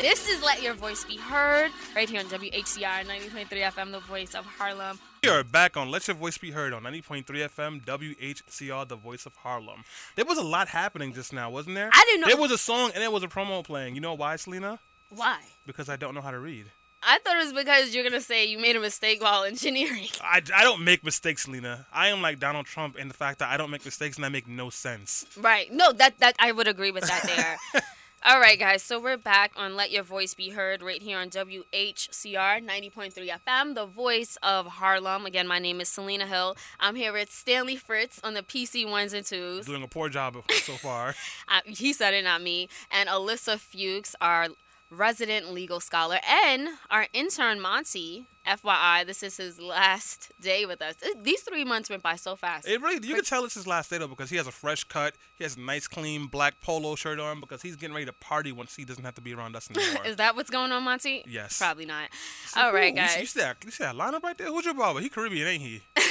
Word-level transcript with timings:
This 0.00 0.28
is 0.28 0.40
Let 0.44 0.62
Your 0.62 0.74
Voice 0.74 1.02
Be 1.02 1.16
Heard 1.16 1.72
right 1.96 2.08
here 2.08 2.20
on 2.20 2.26
WHCR 2.26 3.04
90.3 3.04 3.48
FM, 3.48 3.90
the 3.90 3.98
voice 3.98 4.32
of 4.36 4.46
Harlem. 4.46 5.00
We 5.24 5.28
are 5.28 5.42
back 5.42 5.76
on 5.76 5.90
Let 5.90 6.06
Your 6.06 6.16
Voice 6.16 6.38
Be 6.38 6.52
Heard 6.52 6.72
on 6.72 6.84
90.3 6.84 7.24
FM, 7.24 7.84
WHCR, 7.84 8.86
the 8.86 8.94
voice 8.94 9.26
of 9.26 9.34
Harlem. 9.34 9.82
There 10.14 10.24
was 10.24 10.38
a 10.38 10.42
lot 10.44 10.68
happening 10.68 11.12
just 11.14 11.32
now, 11.32 11.50
wasn't 11.50 11.74
there? 11.74 11.90
I 11.92 12.04
didn't 12.06 12.20
know- 12.20 12.26
There 12.28 12.36
was 12.36 12.52
a 12.52 12.58
song 12.58 12.92
and 12.94 13.02
there 13.02 13.10
was 13.10 13.24
a 13.24 13.26
promo 13.26 13.64
playing. 13.64 13.96
You 13.96 14.00
know 14.00 14.14
why, 14.14 14.36
Selena? 14.36 14.78
Why? 15.10 15.40
Because 15.66 15.88
I 15.88 15.96
don't 15.96 16.14
know 16.14 16.20
how 16.20 16.30
to 16.30 16.38
read. 16.38 16.66
I 17.02 17.18
thought 17.18 17.34
it 17.34 17.44
was 17.44 17.52
because 17.52 17.92
you're 17.92 18.04
gonna 18.04 18.20
say 18.20 18.44
you 18.44 18.58
made 18.60 18.76
a 18.76 18.80
mistake 18.80 19.20
while 19.20 19.42
engineering. 19.42 20.06
I, 20.22 20.42
I 20.54 20.62
don't 20.62 20.84
make 20.84 21.02
mistakes, 21.02 21.42
Selena. 21.42 21.86
I 21.92 22.06
am 22.08 22.22
like 22.22 22.38
Donald 22.38 22.66
Trump 22.66 22.96
in 22.96 23.08
the 23.08 23.14
fact 23.14 23.40
that 23.40 23.48
I 23.48 23.56
don't 23.56 23.70
make 23.70 23.84
mistakes 23.84 24.14
and 24.16 24.24
I 24.24 24.28
make 24.28 24.46
no 24.46 24.70
sense. 24.70 25.26
Right. 25.36 25.72
No, 25.72 25.92
that 25.92 26.18
that 26.20 26.36
I 26.38 26.52
would 26.52 26.68
agree 26.68 26.92
with 26.92 27.04
that 27.08 27.56
there. 27.72 27.82
All 28.24 28.40
right, 28.40 28.58
guys. 28.58 28.82
So 28.82 29.00
we're 29.00 29.16
back 29.16 29.52
on 29.56 29.76
Let 29.76 29.92
Your 29.92 30.02
Voice 30.02 30.34
Be 30.34 30.50
Heard 30.50 30.82
right 30.82 31.00
here 31.00 31.18
on 31.18 31.30
WHCR 31.30 32.66
90.3 32.66 33.12
FM, 33.14 33.74
the 33.76 33.86
voice 33.86 34.36
of 34.42 34.66
Harlem. 34.66 35.24
Again, 35.24 35.46
my 35.46 35.60
name 35.60 35.80
is 35.80 35.88
Selena 35.88 36.26
Hill. 36.26 36.56
I'm 36.80 36.96
here 36.96 37.12
with 37.12 37.30
Stanley 37.30 37.76
Fritz 37.76 38.20
on 38.24 38.34
the 38.34 38.42
PC 38.42 38.90
ones 38.90 39.12
and 39.12 39.24
twos. 39.24 39.66
Doing 39.66 39.84
a 39.84 39.88
poor 39.88 40.08
job 40.08 40.36
so 40.50 40.72
far. 40.74 41.14
Uh, 41.50 41.60
he 41.64 41.92
said 41.94 42.12
it, 42.12 42.24
not 42.24 42.42
me. 42.42 42.68
And 42.90 43.08
Alyssa 43.08 43.58
Fuchs, 43.58 44.14
our 44.20 44.48
resident 44.90 45.52
legal 45.52 45.80
scholar, 45.80 46.18
and 46.28 46.68
our 46.90 47.06
intern 47.12 47.60
Monty. 47.60 48.26
FYI, 48.46 49.04
this 49.04 49.22
is 49.22 49.36
his 49.36 49.60
last 49.60 50.32
day 50.40 50.64
with 50.64 50.80
us. 50.80 50.94
Th- 50.96 51.14
These 51.20 51.42
three 51.42 51.66
months 51.66 51.90
went 51.90 52.02
by 52.02 52.16
so 52.16 52.34
fast. 52.34 52.66
It 52.66 52.80
really, 52.80 53.06
you 53.06 53.14
can 53.14 53.22
tell 53.24 53.44
it's 53.44 53.52
his 53.52 53.66
last 53.66 53.90
day 53.90 53.98
though 53.98 54.08
because 54.08 54.30
he 54.30 54.36
has 54.36 54.46
a 54.46 54.50
fresh 54.50 54.84
cut. 54.84 55.16
He 55.36 55.44
has 55.44 55.56
a 55.58 55.60
nice, 55.60 55.86
clean 55.86 56.28
black 56.28 56.58
polo 56.62 56.94
shirt 56.94 57.20
on 57.20 57.40
because 57.40 57.60
he's 57.60 57.76
getting 57.76 57.92
ready 57.94 58.06
to 58.06 58.12
party 58.14 58.50
once 58.50 58.74
he 58.74 58.86
doesn't 58.86 59.04
have 59.04 59.14
to 59.16 59.20
be 59.20 59.34
around 59.34 59.54
us 59.54 59.68
anymore. 59.70 60.02
is 60.06 60.16
that 60.16 60.34
what's 60.34 60.48
going 60.48 60.72
on, 60.72 60.82
Monty? 60.82 61.24
Yes. 61.28 61.58
Probably 61.58 61.84
not. 61.84 62.08
All 62.56 62.72
right, 62.72 62.94
Ooh, 62.96 63.00
you 63.02 63.06
see- 63.08 63.14
You 63.18 63.20
guys. 63.24 63.30
see, 63.30 63.40
that, 63.40 63.56
you 63.66 63.70
see 63.70 63.84
that 63.84 63.94
lineup 63.96 64.22
right 64.22 64.38
there? 64.38 64.46
Who's 64.46 64.64
your 64.64 64.72
barber? 64.72 65.00
He 65.00 65.10
Caribbean, 65.10 65.46
ain't 65.46 65.62
he? 65.62 65.82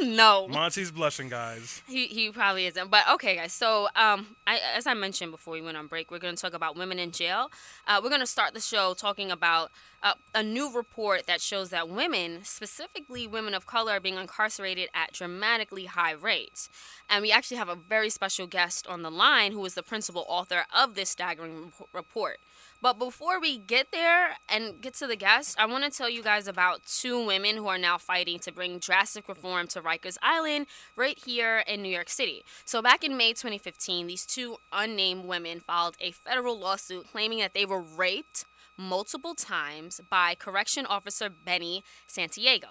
no. 0.04 0.48
Monty's 0.48 0.90
blushing, 0.90 1.28
guys. 1.28 1.82
He, 1.86 2.06
he 2.06 2.30
probably 2.30 2.66
isn't. 2.66 2.90
But 2.90 3.08
okay, 3.12 3.36
guys. 3.36 3.52
So, 3.52 3.88
um, 3.96 4.36
I, 4.46 4.60
as 4.76 4.86
I 4.86 4.94
mentioned 4.94 5.30
before 5.30 5.52
we 5.52 5.60
went 5.60 5.76
on 5.76 5.86
break, 5.86 6.10
we're 6.10 6.18
going 6.18 6.34
to 6.34 6.40
talk 6.40 6.54
about 6.54 6.76
women 6.76 6.98
in 6.98 7.10
jail. 7.10 7.50
Uh, 7.86 8.00
we're 8.02 8.08
going 8.08 8.20
to 8.20 8.26
start 8.26 8.54
the 8.54 8.60
show 8.60 8.94
talking 8.94 9.30
about 9.30 9.70
uh, 10.02 10.14
a 10.34 10.42
new 10.42 10.72
report 10.72 11.26
that 11.26 11.40
shows 11.40 11.70
that 11.70 11.88
women, 11.88 12.40
specifically 12.44 13.26
women 13.26 13.54
of 13.54 13.66
color, 13.66 13.92
are 13.92 14.00
being 14.00 14.16
incarcerated 14.16 14.88
at 14.94 15.12
dramatically 15.12 15.86
high 15.86 16.12
rates. 16.12 16.70
And 17.08 17.22
we 17.22 17.32
actually 17.32 17.58
have 17.58 17.68
a 17.68 17.74
very 17.74 18.10
special 18.10 18.46
guest 18.46 18.86
on 18.86 19.02
the 19.02 19.10
line 19.10 19.52
who 19.52 19.64
is 19.64 19.74
the 19.74 19.82
principal 19.82 20.24
author 20.28 20.64
of 20.74 20.94
this 20.94 21.10
staggering 21.10 21.72
report. 21.92 22.38
But 22.82 22.98
before 22.98 23.38
we 23.38 23.58
get 23.58 23.92
there 23.92 24.38
and 24.48 24.80
get 24.80 24.94
to 24.94 25.06
the 25.06 25.16
guest, 25.16 25.56
I 25.58 25.66
want 25.66 25.84
to 25.84 25.90
tell 25.90 26.08
you 26.08 26.22
guys 26.22 26.48
about 26.48 26.86
two 26.86 27.24
women 27.24 27.56
who 27.56 27.68
are 27.68 27.76
now 27.76 27.98
fighting 27.98 28.38
to 28.40 28.52
bring 28.52 28.78
drastic 28.78 29.28
reform 29.28 29.66
to 29.68 29.82
Rikers 29.82 30.16
Island 30.22 30.66
right 30.96 31.18
here 31.18 31.62
in 31.66 31.82
New 31.82 31.90
York 31.90 32.08
City. 32.08 32.42
So, 32.64 32.80
back 32.80 33.04
in 33.04 33.18
May 33.18 33.34
2015, 33.34 34.06
these 34.06 34.24
two 34.24 34.56
unnamed 34.72 35.26
women 35.26 35.60
filed 35.60 35.96
a 36.00 36.12
federal 36.12 36.58
lawsuit 36.58 37.08
claiming 37.12 37.40
that 37.40 37.52
they 37.52 37.66
were 37.66 37.82
raped 37.82 38.46
multiple 38.78 39.34
times 39.34 40.00
by 40.08 40.34
correction 40.34 40.86
officer 40.86 41.28
Benny 41.28 41.84
Santiago. 42.06 42.68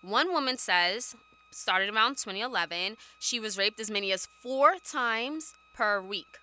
One 0.00 0.32
woman 0.32 0.56
says, 0.56 1.14
started 1.50 1.94
around 1.94 2.16
2011, 2.16 2.96
she 3.18 3.38
was 3.38 3.58
raped 3.58 3.78
as 3.78 3.90
many 3.90 4.10
as 4.10 4.24
four 4.24 4.76
times 4.82 5.52
per 5.74 6.00
week. 6.00 6.38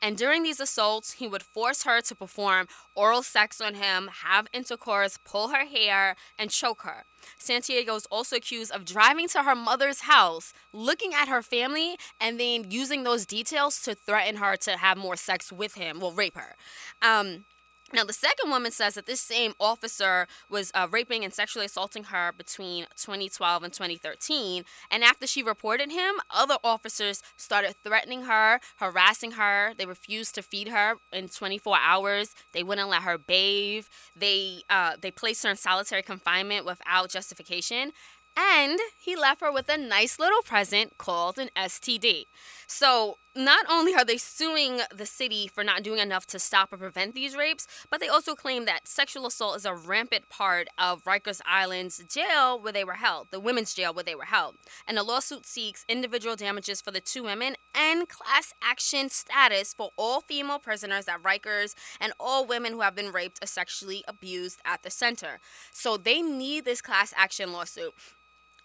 And 0.00 0.16
during 0.16 0.42
these 0.42 0.60
assaults, 0.60 1.14
he 1.14 1.26
would 1.26 1.42
force 1.42 1.82
her 1.82 2.00
to 2.02 2.14
perform 2.14 2.68
oral 2.94 3.22
sex 3.22 3.60
on 3.60 3.74
him, 3.74 4.10
have 4.22 4.46
intercourse, 4.52 5.18
pull 5.24 5.48
her 5.48 5.66
hair, 5.66 6.16
and 6.38 6.50
choke 6.50 6.82
her. 6.82 7.04
Santiago 7.38 7.96
is 7.96 8.06
also 8.06 8.36
accused 8.36 8.70
of 8.72 8.84
driving 8.84 9.28
to 9.28 9.42
her 9.42 9.56
mother's 9.56 10.02
house, 10.02 10.52
looking 10.72 11.12
at 11.14 11.28
her 11.28 11.42
family, 11.42 11.96
and 12.20 12.38
then 12.38 12.70
using 12.70 13.02
those 13.02 13.26
details 13.26 13.80
to 13.82 13.94
threaten 13.94 14.36
her 14.36 14.56
to 14.56 14.76
have 14.76 14.96
more 14.96 15.16
sex 15.16 15.52
with 15.52 15.74
him, 15.74 16.00
well, 16.00 16.12
rape 16.12 16.36
her. 16.36 16.54
Um, 17.02 17.44
now, 17.92 18.04
the 18.04 18.12
second 18.12 18.50
woman 18.50 18.70
says 18.70 18.94
that 18.94 19.06
this 19.06 19.20
same 19.20 19.54
officer 19.58 20.26
was 20.50 20.70
uh, 20.74 20.86
raping 20.90 21.24
and 21.24 21.32
sexually 21.32 21.64
assaulting 21.64 22.04
her 22.04 22.32
between 22.36 22.86
2012 22.96 23.62
and 23.62 23.72
2013. 23.72 24.64
And 24.90 25.02
after 25.02 25.26
she 25.26 25.42
reported 25.42 25.90
him, 25.90 26.16
other 26.30 26.58
officers 26.62 27.22
started 27.38 27.76
threatening 27.82 28.24
her, 28.24 28.60
harassing 28.76 29.32
her. 29.32 29.72
They 29.76 29.86
refused 29.86 30.34
to 30.34 30.42
feed 30.42 30.68
her 30.68 30.96
in 31.12 31.28
24 31.28 31.78
hours. 31.80 32.34
They 32.52 32.62
wouldn't 32.62 32.90
let 32.90 33.02
her 33.02 33.16
bathe. 33.16 33.86
They 34.14 34.62
uh, 34.68 34.96
they 35.00 35.10
placed 35.10 35.44
her 35.44 35.50
in 35.50 35.56
solitary 35.56 36.02
confinement 36.02 36.66
without 36.66 37.08
justification. 37.08 37.92
And 38.36 38.78
he 38.96 39.16
left 39.16 39.40
her 39.40 39.50
with 39.50 39.68
a 39.68 39.76
nice 39.76 40.20
little 40.20 40.42
present 40.42 40.96
called 40.96 41.38
an 41.38 41.50
STD. 41.56 42.26
So, 42.70 43.16
not 43.34 43.64
only 43.70 43.94
are 43.94 44.04
they 44.04 44.18
suing 44.18 44.80
the 44.94 45.06
city 45.06 45.48
for 45.48 45.64
not 45.64 45.82
doing 45.82 46.00
enough 46.00 46.26
to 46.26 46.38
stop 46.38 46.70
or 46.70 46.76
prevent 46.76 47.14
these 47.14 47.34
rapes, 47.34 47.66
but 47.88 47.98
they 47.98 48.08
also 48.08 48.34
claim 48.34 48.66
that 48.66 48.86
sexual 48.86 49.26
assault 49.26 49.56
is 49.56 49.64
a 49.64 49.74
rampant 49.74 50.28
part 50.28 50.68
of 50.76 51.02
Rikers 51.04 51.40
Island's 51.46 52.04
jail 52.04 52.60
where 52.60 52.72
they 52.72 52.84
were 52.84 52.94
held, 52.94 53.28
the 53.30 53.40
women's 53.40 53.72
jail 53.72 53.94
where 53.94 54.04
they 54.04 54.14
were 54.14 54.24
held. 54.24 54.56
And 54.86 54.98
the 54.98 55.02
lawsuit 55.02 55.46
seeks 55.46 55.86
individual 55.88 56.36
damages 56.36 56.82
for 56.82 56.90
the 56.90 57.00
two 57.00 57.22
women 57.22 57.54
and 57.74 58.06
class 58.06 58.52
action 58.60 59.08
status 59.08 59.72
for 59.72 59.92
all 59.96 60.20
female 60.20 60.58
prisoners 60.58 61.08
at 61.08 61.22
Rikers 61.22 61.74
and 61.98 62.12
all 62.20 62.44
women 62.44 62.72
who 62.72 62.80
have 62.80 62.94
been 62.94 63.12
raped 63.12 63.42
or 63.42 63.46
sexually 63.46 64.04
abused 64.06 64.60
at 64.66 64.82
the 64.82 64.90
center. 64.90 65.40
So, 65.72 65.96
they 65.96 66.20
need 66.20 66.66
this 66.66 66.82
class 66.82 67.14
action 67.16 67.50
lawsuit 67.52 67.94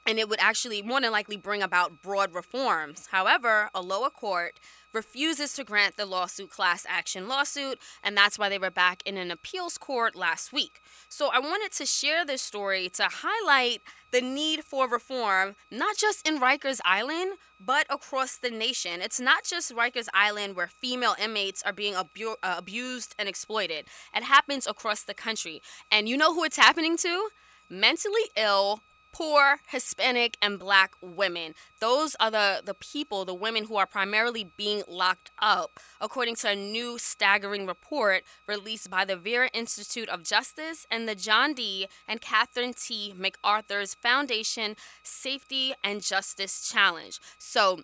and 0.05 0.19
it 0.19 0.29
would 0.29 0.39
actually 0.39 0.81
more 0.81 1.01
than 1.01 1.11
likely 1.11 1.37
bring 1.37 1.61
about 1.61 2.01
broad 2.01 2.33
reforms. 2.33 3.07
However, 3.11 3.69
a 3.73 3.81
lower 3.81 4.09
court 4.09 4.59
refuses 4.93 5.53
to 5.53 5.63
grant 5.63 5.97
the 5.97 6.05
lawsuit 6.05 6.49
class 6.49 6.85
action 6.87 7.27
lawsuit, 7.27 7.79
and 8.03 8.15
that's 8.15 8.37
why 8.37 8.47
they 8.47 8.59
were 8.59 8.69
back 8.69 9.01
in 9.05 9.17
an 9.17 9.31
appeals 9.31 9.77
court 9.77 10.15
last 10.15 10.53
week. 10.53 10.81
So 11.09 11.29
I 11.33 11.39
wanted 11.39 11.71
to 11.73 11.85
share 11.85 12.25
this 12.25 12.41
story 12.41 12.89
to 12.89 13.07
highlight 13.09 13.81
the 14.11 14.21
need 14.21 14.63
for 14.63 14.87
reform, 14.87 15.55
not 15.71 15.97
just 15.97 16.27
in 16.27 16.39
Rikers 16.39 16.79
Island, 16.85 17.37
but 17.59 17.87
across 17.89 18.37
the 18.37 18.51
nation. 18.51 19.01
It's 19.01 19.19
not 19.19 19.43
just 19.43 19.73
Rikers 19.73 20.07
Island 20.13 20.55
where 20.55 20.67
female 20.67 21.15
inmates 21.19 21.63
are 21.63 21.73
being 21.73 21.95
abu- 21.95 22.35
uh, 22.43 22.55
abused 22.57 23.15
and 23.17 23.27
exploited. 23.27 23.87
It 24.13 24.23
happens 24.23 24.67
across 24.67 25.03
the 25.03 25.13
country. 25.15 25.61
And 25.89 26.07
you 26.07 26.17
know 26.17 26.35
who 26.35 26.43
it's 26.43 26.57
happening 26.57 26.97
to? 26.97 27.29
Mentally 27.69 28.29
ill, 28.35 28.81
poor 29.13 29.59
Hispanic 29.67 30.37
and 30.41 30.59
black 30.59 30.95
women. 31.01 31.53
Those 31.79 32.15
are 32.19 32.31
the, 32.31 32.61
the 32.65 32.73
people, 32.73 33.23
the 33.23 33.33
women 33.33 33.65
who 33.65 33.77
are 33.77 33.85
primarily 33.85 34.51
being 34.57 34.83
locked 34.87 35.31
up, 35.39 35.79
according 36.01 36.35
to 36.37 36.49
a 36.49 36.55
new 36.55 36.97
staggering 36.97 37.65
report 37.65 38.23
released 38.47 38.89
by 38.89 39.05
the 39.05 39.15
Vera 39.15 39.49
Institute 39.53 40.09
of 40.09 40.23
Justice 40.23 40.85
and 40.91 41.07
the 41.07 41.15
John 41.15 41.53
D. 41.53 41.87
and 42.07 42.19
Catherine 42.19 42.73
T. 42.73 43.13
MacArthur's 43.15 43.93
Foundation 43.93 44.75
Safety 45.03 45.73
and 45.83 46.01
Justice 46.01 46.67
Challenge. 46.69 47.19
So, 47.37 47.81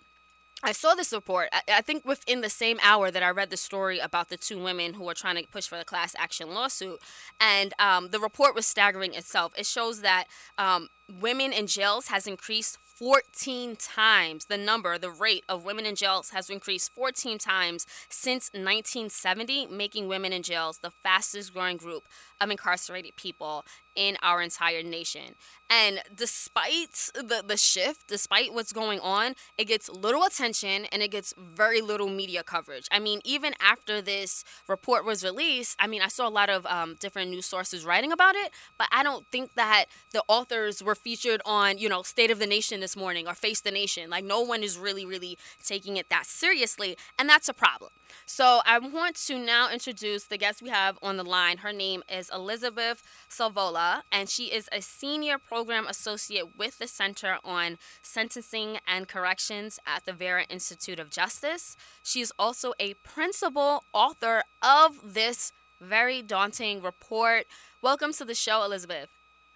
I 0.62 0.72
saw 0.72 0.94
this 0.94 1.12
report. 1.12 1.48
I, 1.52 1.62
I 1.78 1.80
think 1.80 2.04
within 2.04 2.42
the 2.42 2.50
same 2.50 2.78
hour 2.82 3.10
that 3.10 3.22
I 3.22 3.30
read 3.30 3.50
the 3.50 3.56
story 3.56 3.98
about 3.98 4.28
the 4.28 4.36
two 4.36 4.62
women 4.62 4.94
who 4.94 5.04
were 5.04 5.14
trying 5.14 5.36
to 5.36 5.48
push 5.48 5.66
for 5.66 5.78
the 5.78 5.84
class 5.84 6.14
action 6.18 6.54
lawsuit, 6.54 7.00
and 7.40 7.72
um, 7.78 8.08
the 8.08 8.20
report 8.20 8.54
was 8.54 8.66
staggering 8.66 9.14
itself. 9.14 9.52
It 9.56 9.66
shows 9.66 10.02
that 10.02 10.24
um, 10.58 10.88
women 11.08 11.52
in 11.52 11.66
jails 11.66 12.08
has 12.08 12.26
increased 12.26 12.78
14 12.82 13.76
times. 13.76 14.44
The 14.44 14.58
number, 14.58 14.98
the 14.98 15.10
rate 15.10 15.44
of 15.48 15.64
women 15.64 15.86
in 15.86 15.94
jails 15.94 16.30
has 16.30 16.50
increased 16.50 16.92
14 16.92 17.38
times 17.38 17.86
since 18.10 18.50
1970, 18.52 19.68
making 19.68 20.06
women 20.06 20.34
in 20.34 20.42
jails 20.42 20.78
the 20.78 20.90
fastest 20.90 21.54
growing 21.54 21.78
group 21.78 22.06
of 22.40 22.50
incarcerated 22.50 23.16
people 23.16 23.64
in 23.94 24.16
our 24.22 24.40
entire 24.40 24.82
nation. 24.82 25.34
And 25.68 26.00
despite 26.12 27.10
the, 27.14 27.44
the 27.46 27.56
shift, 27.56 28.08
despite 28.08 28.52
what's 28.52 28.72
going 28.72 28.98
on, 29.00 29.34
it 29.56 29.66
gets 29.66 29.88
little 29.88 30.24
attention 30.24 30.86
and 30.86 31.00
it 31.00 31.12
gets 31.12 31.32
very 31.38 31.80
little 31.80 32.08
media 32.08 32.42
coverage. 32.42 32.88
I 32.90 32.98
mean, 32.98 33.20
even 33.24 33.54
after 33.60 34.02
this 34.02 34.42
report 34.68 35.04
was 35.04 35.22
released, 35.22 35.76
I 35.78 35.86
mean, 35.86 36.02
I 36.02 36.08
saw 36.08 36.26
a 36.26 36.30
lot 36.30 36.50
of 36.50 36.66
um, 36.66 36.96
different 36.98 37.30
news 37.30 37.46
sources 37.46 37.84
writing 37.84 38.10
about 38.10 38.34
it, 38.34 38.50
but 38.78 38.88
I 38.90 39.04
don't 39.04 39.26
think 39.30 39.54
that 39.54 39.84
the 40.12 40.24
authors 40.26 40.82
were 40.82 40.96
featured 40.96 41.40
on, 41.46 41.78
you 41.78 41.88
know, 41.88 42.02
State 42.02 42.32
of 42.32 42.40
the 42.40 42.46
Nation 42.46 42.80
this 42.80 42.96
morning 42.96 43.28
or 43.28 43.34
Face 43.34 43.60
the 43.60 43.70
Nation. 43.70 44.10
Like, 44.10 44.24
no 44.24 44.40
one 44.40 44.64
is 44.64 44.76
really, 44.76 45.06
really 45.06 45.38
taking 45.62 45.96
it 45.96 46.08
that 46.10 46.26
seriously, 46.26 46.96
and 47.16 47.28
that's 47.28 47.48
a 47.48 47.54
problem. 47.54 47.90
So 48.26 48.60
I 48.64 48.78
want 48.78 49.16
to 49.26 49.38
now 49.38 49.70
introduce 49.70 50.24
the 50.24 50.38
guest 50.38 50.62
we 50.62 50.68
have 50.68 50.98
on 51.02 51.16
the 51.16 51.24
line. 51.24 51.58
Her 51.58 51.72
name 51.72 52.02
is 52.08 52.30
Elizabeth 52.32 53.02
Swavola, 53.28 54.02
and 54.10 54.28
she 54.28 54.44
is 54.46 54.68
a 54.72 54.80
senior 54.80 55.38
program 55.38 55.86
associate 55.86 56.56
with 56.56 56.78
the 56.78 56.86
Center 56.86 57.38
on 57.44 57.78
Sentencing 58.02 58.78
and 58.86 59.08
Corrections 59.08 59.78
at 59.86 60.04
the 60.04 60.12
Vera 60.12 60.44
Institute 60.48 60.98
of 60.98 61.10
Justice. 61.10 61.76
She 62.02 62.20
is 62.20 62.32
also 62.38 62.72
a 62.78 62.94
principal 62.94 63.84
author 63.92 64.44
of 64.62 65.14
this 65.14 65.52
very 65.80 66.22
daunting 66.22 66.82
report. 66.82 67.46
Welcome 67.82 68.12
to 68.14 68.24
the 68.24 68.34
show, 68.34 68.62
Elizabeth. 68.62 69.08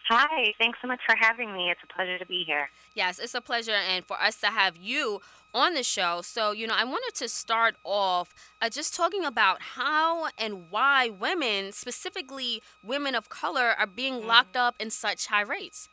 Hi, 0.08 0.52
thanks 0.58 0.78
so 0.82 0.88
much 0.88 1.00
for 1.06 1.16
having 1.18 1.54
me. 1.54 1.70
It's 1.70 1.80
a 1.82 1.92
pleasure 1.94 2.18
to 2.18 2.26
be 2.26 2.44
here. 2.46 2.68
Yes, 2.94 3.18
it's 3.18 3.34
a 3.34 3.40
pleasure, 3.40 3.72
and 3.72 4.04
for 4.04 4.20
us 4.20 4.38
to 4.40 4.48
have 4.48 4.76
you 4.76 5.20
on 5.54 5.74
the 5.74 5.82
show. 5.82 6.20
So, 6.22 6.52
you 6.52 6.66
know, 6.66 6.74
I 6.76 6.84
wanted 6.84 7.14
to 7.16 7.28
start 7.28 7.76
off 7.84 8.34
uh, 8.60 8.68
just 8.68 8.94
talking 8.94 9.24
about 9.24 9.62
how 9.78 10.28
and 10.36 10.70
why 10.70 11.08
women, 11.08 11.72
specifically 11.72 12.62
women 12.82 13.14
of 13.14 13.28
color, 13.28 13.74
are 13.78 13.86
being 13.86 14.14
mm. 14.14 14.26
locked 14.26 14.56
up 14.56 14.74
in 14.80 14.90
such 14.90 15.26
high 15.26 15.42
rates. 15.42 15.88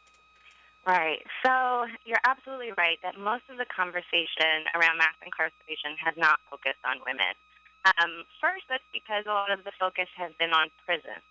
Right. 0.85 1.21
So 1.45 1.85
you're 2.05 2.25
absolutely 2.25 2.73
right 2.75 2.97
that 3.03 3.17
most 3.17 3.43
of 3.49 3.57
the 3.57 3.69
conversation 3.69 4.65
around 4.73 4.97
mass 4.97 5.13
incarceration 5.23 5.93
has 6.03 6.15
not 6.17 6.39
focused 6.49 6.81
on 6.83 6.97
women. 7.05 7.37
Um, 7.85 8.25
first, 8.41 8.65
that's 8.67 8.83
because 8.91 9.25
a 9.25 9.33
lot 9.33 9.51
of 9.51 9.63
the 9.63 9.71
focus 9.79 10.09
has 10.17 10.31
been 10.39 10.53
on 10.53 10.69
prison 10.85 11.21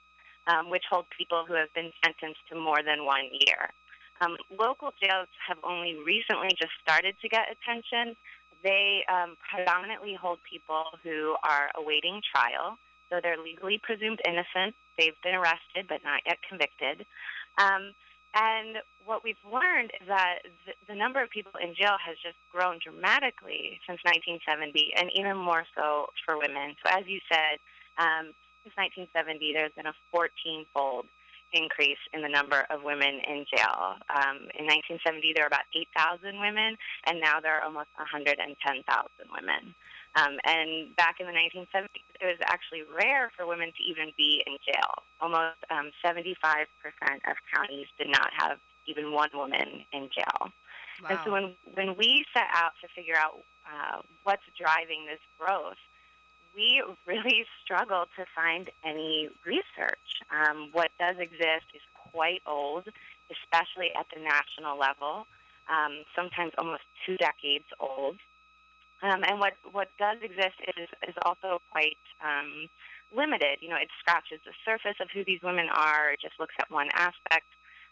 um, 0.46 0.70
which 0.70 0.84
hold 0.88 1.06
people 1.16 1.44
who 1.46 1.54
have 1.54 1.72
been 1.74 1.92
sentenced 2.04 2.40
to 2.48 2.58
more 2.58 2.82
than 2.84 3.04
one 3.04 3.28
year. 3.46 3.70
Um, 4.20 4.36
local 4.50 4.92
jails 5.00 5.28
have 5.48 5.58
only 5.64 5.96
recently 6.04 6.50
just 6.58 6.72
started 6.82 7.14
to 7.22 7.28
get 7.28 7.48
attention. 7.50 8.16
They 8.62 9.04
um, 9.08 9.36
predominantly 9.40 10.14
hold 10.14 10.38
people 10.44 10.84
who 11.02 11.36
are 11.42 11.70
awaiting 11.76 12.20
trial, 12.34 12.76
so 13.08 13.20
they're 13.22 13.40
legally 13.40 13.80
presumed 13.82 14.20
innocent. 14.26 14.74
They've 14.98 15.16
been 15.22 15.34
arrested 15.34 15.88
but 15.88 16.04
not 16.04 16.20
yet 16.26 16.38
convicted. 16.46 17.06
Um, 17.56 17.94
and 18.34 18.78
what 19.04 19.24
we've 19.24 19.40
learned 19.42 19.90
is 20.00 20.06
that 20.06 20.46
the, 20.66 20.72
the 20.86 20.94
number 20.94 21.22
of 21.22 21.30
people 21.30 21.52
in 21.58 21.74
jail 21.74 21.96
has 21.98 22.16
just 22.22 22.36
grown 22.52 22.78
dramatically 22.78 23.80
since 23.88 23.98
1970, 24.06 24.94
and 24.94 25.10
even 25.16 25.36
more 25.36 25.64
so 25.74 26.12
for 26.24 26.38
women. 26.38 26.76
So, 26.84 26.92
as 26.94 27.08
you 27.08 27.18
said, 27.26 27.58
um, 27.98 28.30
since 28.62 28.76
1970, 29.10 29.52
there's 29.52 29.74
been 29.74 29.90
a 29.90 29.96
14-fold 30.14 31.06
increase 31.52 32.00
in 32.12 32.22
the 32.22 32.28
number 32.28 32.66
of 32.70 32.82
women 32.82 33.20
in 33.26 33.44
jail. 33.50 33.98
Um, 34.10 34.48
in 34.54 34.66
1970, 34.66 35.32
there 35.34 35.44
were 35.44 35.52
about 35.52 35.68
8,000 35.74 36.40
women, 36.40 36.76
and 37.06 37.20
now 37.20 37.40
there 37.40 37.54
are 37.58 37.62
almost 37.62 37.90
110,000 37.96 38.56
women. 39.30 39.74
Um, 40.16 40.38
and 40.44 40.94
back 40.96 41.20
in 41.20 41.26
the 41.26 41.32
1970s, 41.32 42.02
it 42.20 42.26
was 42.26 42.38
actually 42.42 42.82
rare 42.82 43.30
for 43.36 43.46
women 43.46 43.70
to 43.70 43.82
even 43.86 44.10
be 44.16 44.42
in 44.46 44.58
jail. 44.66 45.06
Almost 45.20 45.62
um, 45.70 45.90
75% 46.04 46.66
of 47.30 47.36
counties 47.54 47.86
did 47.96 48.08
not 48.08 48.30
have 48.38 48.58
even 48.86 49.12
one 49.12 49.30
woman 49.32 49.86
in 49.92 50.10
jail. 50.10 50.50
Wow. 51.02 51.08
And 51.08 51.18
so 51.24 51.32
when, 51.32 51.54
when 51.74 51.96
we 51.96 52.24
set 52.34 52.50
out 52.52 52.72
to 52.82 52.88
figure 52.94 53.16
out 53.16 53.38
uh, 53.64 54.02
what's 54.24 54.42
driving 54.58 55.06
this 55.06 55.22
growth, 55.38 55.78
we 56.60 56.82
really 57.06 57.44
struggle 57.64 58.04
to 58.16 58.24
find 58.36 58.68
any 58.84 59.30
research. 59.46 60.08
Um, 60.30 60.68
what 60.72 60.90
does 60.98 61.16
exist 61.18 61.66
is 61.72 61.80
quite 62.12 62.42
old, 62.46 62.84
especially 63.32 63.90
at 63.98 64.06
the 64.14 64.20
national 64.20 64.78
level, 64.78 65.26
um, 65.72 66.04
sometimes 66.14 66.52
almost 66.58 66.82
two 67.06 67.16
decades 67.16 67.64
old. 67.78 68.16
Um, 69.02 69.24
and 69.24 69.40
what, 69.40 69.54
what 69.72 69.88
does 69.98 70.18
exist 70.22 70.60
is, 70.76 70.88
is 71.08 71.14
also 71.24 71.62
quite 71.72 71.96
um, 72.20 72.68
limited. 73.16 73.58
You 73.60 73.70
know, 73.70 73.80
it 73.80 73.88
scratches 73.98 74.40
the 74.44 74.52
surface 74.64 75.00
of 75.00 75.08
who 75.14 75.24
these 75.24 75.40
women 75.42 75.68
are, 75.72 76.12
it 76.12 76.20
just 76.20 76.38
looks 76.38 76.54
at 76.60 76.70
one 76.70 76.88
aspect. 76.92 77.48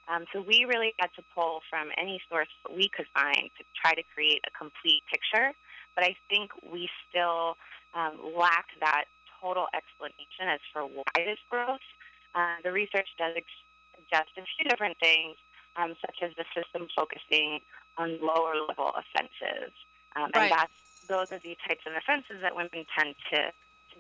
Um, 0.09 0.25
so 0.33 0.41
we 0.41 0.65
really 0.65 0.93
had 0.99 1.09
to 1.17 1.23
pull 1.35 1.61
from 1.69 1.89
any 1.97 2.21
source 2.29 2.49
that 2.65 2.75
we 2.75 2.89
could 2.89 3.07
find 3.15 3.49
to 3.57 3.65
try 3.81 3.95
to 3.95 4.03
create 4.15 4.41
a 4.45 4.53
complete 4.53 5.03
picture. 5.11 5.53
But 5.95 6.05
I 6.05 6.17
think 6.29 6.51
we 6.63 6.89
still 7.09 7.57
um, 7.95 8.19
lack 8.37 8.67
that 8.81 9.05
total 9.41 9.67
explanation 9.75 10.49
as 10.49 10.61
for 10.73 10.83
why 10.83 11.05
this 11.17 11.39
growth. 11.51 11.81
Uh, 12.35 12.57
the 12.63 12.73
research 12.73 13.09
does 13.19 13.35
suggest 13.97 14.31
a 14.37 14.43
few 14.57 14.69
different 14.69 14.97
things, 14.99 15.37
um, 15.77 15.95
such 16.01 16.17
as 16.23 16.31
the 16.37 16.45
system 16.55 16.89
focusing 16.95 17.61
on 17.97 18.19
lower 18.21 18.55
level 18.69 18.93
offenses. 18.95 19.73
Um, 20.17 20.31
right. 20.35 20.51
And 20.51 20.53
that's, 20.53 21.07
those 21.09 21.33
are 21.33 21.39
the 21.39 21.57
types 21.67 21.85
of 21.87 21.93
offenses 21.97 22.43
that 22.43 22.55
women 22.55 22.85
tend 22.97 23.15
to 23.33 23.53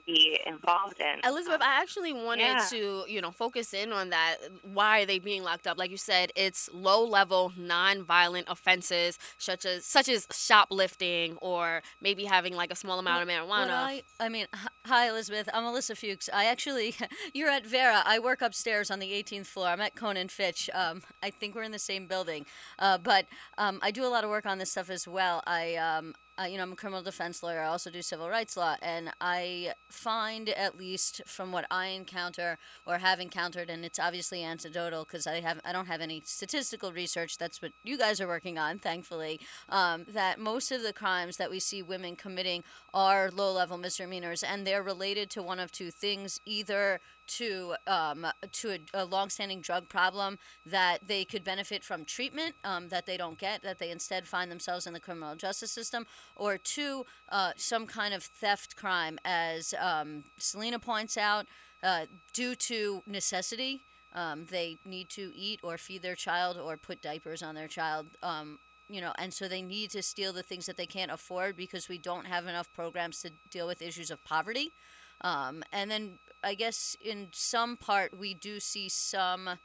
be 0.08 0.40
involved 0.46 1.00
in. 1.00 1.20
Elizabeth, 1.28 1.60
I 1.60 1.80
actually 1.80 2.12
wanted 2.12 2.44
yeah. 2.44 2.66
to, 2.70 3.04
you 3.06 3.20
know, 3.20 3.30
focus 3.30 3.74
in 3.74 3.92
on 3.92 4.08
that. 4.10 4.36
Why 4.62 5.02
are 5.02 5.06
they 5.06 5.18
being 5.18 5.42
locked 5.42 5.66
up? 5.66 5.78
Like 5.78 5.90
you 5.90 5.98
said, 5.98 6.32
it's 6.34 6.70
low 6.72 7.04
level 7.04 7.52
non-violent 7.56 8.48
offenses 8.48 9.18
such 9.36 9.66
as 9.66 9.84
such 9.84 10.08
as 10.08 10.26
shoplifting 10.32 11.36
or 11.42 11.82
maybe 12.00 12.24
having 12.24 12.56
like 12.56 12.72
a 12.72 12.76
small 12.76 12.98
amount 12.98 13.22
of 13.22 13.28
marijuana. 13.28 13.70
I, 13.70 14.02
I 14.18 14.28
mean, 14.30 14.46
hi 14.86 15.08
Elizabeth, 15.08 15.48
I'm 15.52 15.64
Alyssa 15.64 15.96
Fuchs. 15.96 16.30
I 16.32 16.46
actually 16.46 16.94
you're 17.34 17.50
at 17.50 17.66
Vera. 17.66 18.02
I 18.04 18.18
work 18.18 18.40
upstairs 18.40 18.90
on 18.90 19.00
the 19.00 19.10
18th 19.12 19.46
floor. 19.46 19.68
I'm 19.68 19.80
at 19.80 19.94
Cohen 19.94 20.26
& 20.28 20.28
Fitch. 20.28 20.70
Um, 20.72 21.02
I 21.22 21.30
think 21.30 21.54
we're 21.54 21.62
in 21.62 21.72
the 21.72 21.78
same 21.78 22.06
building. 22.06 22.46
Uh, 22.78 22.96
but 22.96 23.26
um, 23.58 23.78
I 23.82 23.90
do 23.90 24.04
a 24.04 24.08
lot 24.08 24.24
of 24.24 24.30
work 24.30 24.46
on 24.46 24.58
this 24.58 24.70
stuff 24.70 24.88
as 24.88 25.06
well. 25.06 25.42
I 25.46 25.76
um, 25.76 26.14
uh, 26.40 26.44
you 26.44 26.56
know, 26.56 26.62
I'm 26.62 26.72
a 26.72 26.76
criminal 26.76 27.02
defense 27.02 27.42
lawyer. 27.42 27.60
I 27.60 27.66
also 27.66 27.90
do 27.90 28.02
civil 28.02 28.28
rights 28.28 28.56
law, 28.56 28.76
and 28.80 29.10
I 29.20 29.72
find, 29.90 30.48
at 30.48 30.78
least 30.78 31.22
from 31.26 31.50
what 31.50 31.66
I 31.70 31.86
encounter 31.88 32.58
or 32.86 32.98
have 32.98 33.18
encountered, 33.18 33.68
and 33.68 33.84
it's 33.84 33.98
obviously 33.98 34.44
anecdotal 34.44 35.04
because 35.04 35.26
I 35.26 35.40
have 35.40 35.60
I 35.64 35.72
don't 35.72 35.86
have 35.86 36.00
any 36.00 36.22
statistical 36.24 36.92
research. 36.92 37.38
That's 37.38 37.60
what 37.60 37.72
you 37.82 37.98
guys 37.98 38.20
are 38.20 38.28
working 38.28 38.58
on, 38.58 38.78
thankfully. 38.78 39.40
Um, 39.68 40.04
that 40.08 40.38
most 40.38 40.70
of 40.70 40.82
the 40.82 40.92
crimes 40.92 41.36
that 41.38 41.50
we 41.50 41.58
see 41.58 41.82
women 41.82 42.14
committing 42.14 42.62
are 42.94 43.30
low-level 43.30 43.78
misdemeanors, 43.78 44.42
and 44.42 44.66
they're 44.66 44.82
related 44.82 45.30
to 45.30 45.42
one 45.42 45.58
of 45.58 45.72
two 45.72 45.90
things: 45.90 46.40
either 46.46 47.00
to 47.28 47.74
um, 47.86 48.26
to 48.52 48.70
a, 48.70 48.78
a 48.94 49.04
longstanding 49.04 49.60
drug 49.60 49.88
problem 49.88 50.38
that 50.66 51.06
they 51.06 51.24
could 51.24 51.44
benefit 51.44 51.84
from 51.84 52.04
treatment 52.04 52.54
um, 52.64 52.88
that 52.88 53.06
they 53.06 53.16
don't 53.16 53.38
get, 53.38 53.62
that 53.62 53.78
they 53.78 53.90
instead 53.90 54.26
find 54.26 54.50
themselves 54.50 54.86
in 54.86 54.92
the 54.92 55.00
criminal 55.00 55.34
justice 55.36 55.70
system, 55.70 56.06
or 56.36 56.58
two, 56.58 57.04
uh, 57.30 57.52
some 57.56 57.86
kind 57.86 58.14
of 58.14 58.22
theft 58.22 58.76
crime, 58.76 59.18
as 59.24 59.74
um, 59.80 60.24
Selena 60.38 60.78
points 60.78 61.16
out, 61.16 61.46
uh, 61.82 62.06
due 62.32 62.54
to 62.54 63.02
necessity. 63.06 63.82
Um, 64.14 64.46
they 64.46 64.78
need 64.86 65.10
to 65.10 65.32
eat 65.36 65.60
or 65.62 65.76
feed 65.76 66.02
their 66.02 66.14
child 66.14 66.56
or 66.56 66.78
put 66.78 67.02
diapers 67.02 67.42
on 67.42 67.54
their 67.54 67.68
child 67.68 68.06
um, 68.22 68.58
you 68.88 69.00
know, 69.00 69.12
and 69.18 69.32
so 69.32 69.48
they 69.48 69.62
need 69.62 69.90
to 69.90 70.02
steal 70.02 70.32
the 70.32 70.42
things 70.42 70.66
that 70.66 70.76
they 70.76 70.86
can't 70.86 71.10
afford 71.10 71.56
because 71.56 71.88
we 71.88 71.98
don't 71.98 72.26
have 72.26 72.46
enough 72.46 72.72
programs 72.72 73.20
to 73.22 73.30
deal 73.50 73.66
with 73.66 73.82
issues 73.82 74.10
of 74.10 74.24
poverty. 74.24 74.72
Um, 75.20 75.62
and 75.72 75.90
then 75.90 76.18
I 76.42 76.54
guess 76.54 76.96
in 77.00 77.28
some 77.32 77.76
part 77.76 78.18
we 78.18 78.34
do 78.34 78.60
see 78.60 78.88
some. 78.88 79.58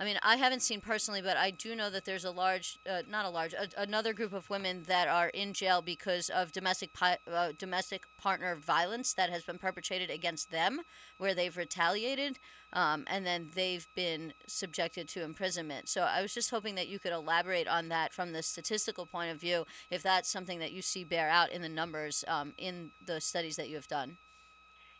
I 0.00 0.04
mean, 0.04 0.18
I 0.24 0.34
haven't 0.36 0.62
seen 0.62 0.80
personally, 0.80 1.22
but 1.22 1.36
I 1.36 1.52
do 1.52 1.76
know 1.76 1.88
that 1.88 2.04
there's 2.04 2.24
a 2.24 2.32
large, 2.32 2.80
uh, 2.84 3.02
not 3.08 3.24
a 3.24 3.30
large, 3.30 3.52
a, 3.52 3.68
another 3.78 4.12
group 4.12 4.32
of 4.32 4.50
women 4.50 4.82
that 4.88 5.06
are 5.06 5.28
in 5.28 5.52
jail 5.52 5.82
because 5.82 6.28
of 6.28 6.50
domestic 6.50 6.92
pi- 6.92 7.18
uh, 7.30 7.52
domestic 7.56 8.02
partner 8.18 8.56
violence 8.56 9.14
that 9.14 9.30
has 9.30 9.44
been 9.44 9.56
perpetrated 9.56 10.10
against 10.10 10.50
them, 10.50 10.80
where 11.16 11.32
they've 11.32 11.56
retaliated, 11.56 12.40
um, 12.72 13.04
and 13.06 13.24
then 13.24 13.50
they've 13.54 13.86
been 13.94 14.34
subjected 14.48 15.06
to 15.10 15.22
imprisonment. 15.22 15.88
So 15.88 16.00
I 16.02 16.22
was 16.22 16.34
just 16.34 16.50
hoping 16.50 16.74
that 16.74 16.88
you 16.88 16.98
could 16.98 17.12
elaborate 17.12 17.68
on 17.68 17.88
that 17.90 18.12
from 18.12 18.32
the 18.32 18.42
statistical 18.42 19.06
point 19.06 19.30
of 19.30 19.40
view, 19.40 19.64
if 19.90 20.02
that's 20.02 20.28
something 20.28 20.58
that 20.58 20.72
you 20.72 20.82
see 20.82 21.04
bear 21.04 21.28
out 21.30 21.52
in 21.52 21.62
the 21.62 21.68
numbers 21.68 22.24
um, 22.26 22.52
in 22.58 22.90
the 23.00 23.20
studies 23.20 23.54
that 23.54 23.68
you 23.68 23.76
have 23.76 23.88
done. 23.88 24.16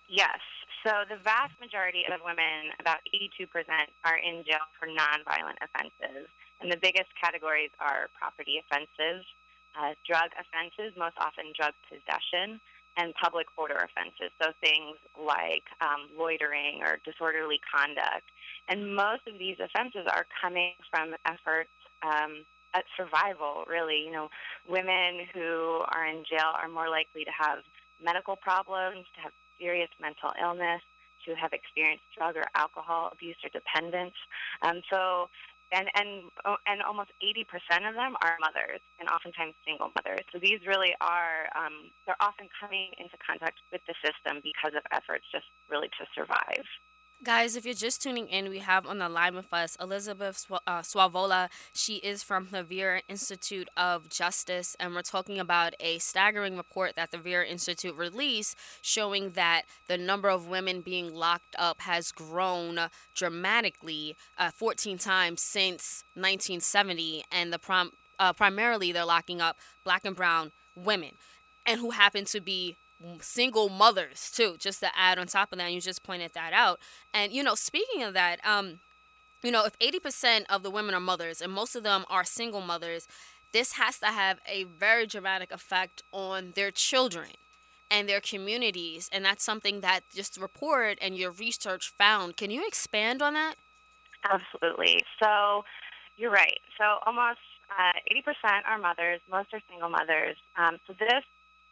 Yes. 0.09 0.39
So 0.85 1.09
the 1.09 1.17
vast 1.17 1.57
majority 1.61 2.05
of 2.13 2.21
women, 2.21 2.77
about 2.79 3.01
82%, 3.09 3.49
are 4.05 4.21
in 4.21 4.45
jail 4.45 4.69
for 4.79 4.87
nonviolent 4.87 5.57
offenses. 5.65 6.29
And 6.61 6.71
the 6.71 6.77
biggest 6.77 7.09
categories 7.21 7.71
are 7.81 8.11
property 8.19 8.61
offenses, 8.61 9.25
uh, 9.75 9.97
drug 10.07 10.31
offenses, 10.37 10.93
most 10.97 11.17
often 11.19 11.53
drug 11.57 11.73
possession, 11.89 12.61
and 12.97 13.15
public 13.17 13.47
order 13.57 13.75
offenses. 13.75 14.31
So 14.41 14.53
things 14.61 15.01
like 15.19 15.65
um, 15.81 16.13
loitering 16.17 16.83
or 16.85 17.01
disorderly 17.05 17.61
conduct. 17.65 18.29
And 18.69 18.95
most 18.95 19.27
of 19.27 19.39
these 19.39 19.57
offenses 19.59 20.07
are 20.07 20.27
coming 20.41 20.75
from 20.91 21.17
efforts 21.27 21.75
um, 22.05 22.45
at 22.75 22.85
survival, 22.97 23.65
really. 23.67 24.05
You 24.05 24.13
know, 24.13 24.29
women 24.69 25.27
who 25.33 25.83
are 25.93 26.07
in 26.07 26.25
jail 26.29 26.53
are 26.55 26.69
more 26.69 26.89
likely 26.89 27.25
to 27.25 27.33
have 27.33 27.65
medical 28.03 28.37
problems, 28.37 29.07
to 29.17 29.21
have 29.23 29.33
serious 29.59 29.91
mental 30.01 30.33
illness, 30.41 30.83
to 31.27 31.35
have 31.35 31.53
experienced 31.53 32.05
drug 32.17 32.37
or 32.37 32.45
alcohol 32.55 33.11
abuse 33.13 33.37
or 33.43 33.51
dependence. 33.51 34.15
Um, 34.63 34.83
so, 34.93 35.29
and 35.73 35.89
and 35.97 36.31
oh, 36.45 36.57
and 36.67 36.83
almost 36.83 37.11
80% 37.25 37.89
of 37.89 37.95
them 37.95 38.15
are 38.23 38.37
mothers, 38.41 38.81
and 39.01 39.09
oftentimes 39.09 39.55
single 39.67 39.91
mothers. 39.97 40.25
So 40.33 40.39
these 40.39 40.61
really 40.67 40.95
are 41.01 41.49
um, 41.57 41.91
they're 42.07 42.21
often 42.21 42.49
coming 42.61 42.93
into 42.99 43.17
contact 43.19 43.59
with 43.73 43.81
the 43.89 43.95
system 44.05 44.41
because 44.45 44.77
of 44.77 44.85
efforts 44.93 45.25
just 45.33 45.47
really 45.71 45.89
to 45.99 46.05
survive. 46.15 46.67
Guys, 47.23 47.57
if 47.57 47.65
you're 47.65 47.75
just 47.75 48.03
tuning 48.03 48.29
in, 48.29 48.51
we 48.51 48.59
have 48.59 48.87
on 48.87 48.99
the 48.99 49.09
line 49.09 49.35
with 49.35 49.51
us 49.53 49.77
Elizabeth 49.81 50.45
uh, 50.67 50.81
Swavola. 50.81 51.49
She 51.73 51.95
is 51.97 52.23
from 52.23 52.49
the 52.51 52.63
Vera 52.63 53.01
Institute 53.09 53.69
of 53.79 54.11
Justice, 54.11 54.77
and 54.79 54.95
we're 54.95 55.01
talking 55.01 55.39
about 55.39 55.75
a 55.81 55.99
staggering 56.01 56.57
report 56.57 56.97
that 56.97 57.13
the 57.13 57.19
Vera 57.19 57.47
Institute 57.47 57.95
released 57.97 58.59
showing 58.83 59.31
that 59.31 59.63
the 59.87 59.97
number 59.97 60.29
of 60.29 60.49
women 60.49 60.83
being 60.83 61.15
locked 61.15 61.57
up 61.59 61.81
has 61.83 62.13
grown 62.13 62.79
dramatically 63.15 64.17
uh, 64.37 64.51
14 64.51 64.99
times 64.99 65.41
since 65.41 66.05
1970, 66.15 67.25
and 67.33 67.53
the 67.55 67.91
uh, 68.19 68.33
primarily 68.35 68.93
they're 68.93 69.05
locking 69.07 69.41
up 69.41 69.57
black 69.83 70.05
and 70.05 70.17
brown 70.17 70.53
women 70.75 71.13
and 71.65 71.81
who 71.81 71.91
happen 71.91 72.25
to 72.27 72.41
be 72.41 72.77
single 73.21 73.69
mothers 73.69 74.31
too 74.31 74.57
just 74.59 74.81
to 74.81 74.89
add 74.97 75.19
on 75.19 75.27
top 75.27 75.53
of 75.53 75.59
that 75.59 75.73
you 75.73 75.81
just 75.81 76.03
pointed 76.03 76.33
that 76.35 76.53
out 76.53 76.79
and 77.13 77.33
you 77.33 77.43
know 77.43 77.55
speaking 77.55 78.03
of 78.03 78.15
that 78.15 78.39
um 78.47 78.81
you 79.43 79.51
know 79.51 79.65
if 79.65 79.79
80% 79.79 80.45
of 80.49 80.63
the 80.63 80.71
women 80.71 80.95
are 80.95 81.01
mothers 81.01 81.41
and 81.41 81.53
most 81.53 81.77
of 81.77 81.83
them 81.83 82.05
are 82.09 82.25
single 82.25 82.61
mothers 82.61 83.07
this 83.53 83.73
has 83.73 83.99
to 84.01 84.07
have 84.07 84.41
a 84.49 84.65
very 84.65 85.07
dramatic 85.07 85.53
effect 85.53 86.03
on 86.13 86.53
their 86.55 86.71
children 86.71 87.31
and 87.91 88.09
their 88.09 88.21
communities 88.21 89.09
and 89.13 89.25
that's 89.25 89.45
something 89.45 89.81
that 89.81 90.01
just 90.13 90.37
report 90.39 90.99
and 91.01 91.17
your 91.17 91.31
research 91.31 91.93
found 91.97 92.37
can 92.37 92.51
you 92.51 92.67
expand 92.67 93.21
on 93.21 93.35
that 93.35 93.55
Absolutely. 94.31 95.05
So 95.23 95.65
you're 96.17 96.31
right. 96.31 96.61
So 96.79 96.85
almost 97.07 97.41
uh, 97.71 97.93
80% 98.11 98.63
are 98.67 98.79
mothers, 98.79 99.21
most 99.31 99.53
are 99.53 99.61
single 99.69 99.89
mothers. 99.89 100.37
Um, 100.57 100.79
so 100.87 100.95
this 100.99 101.25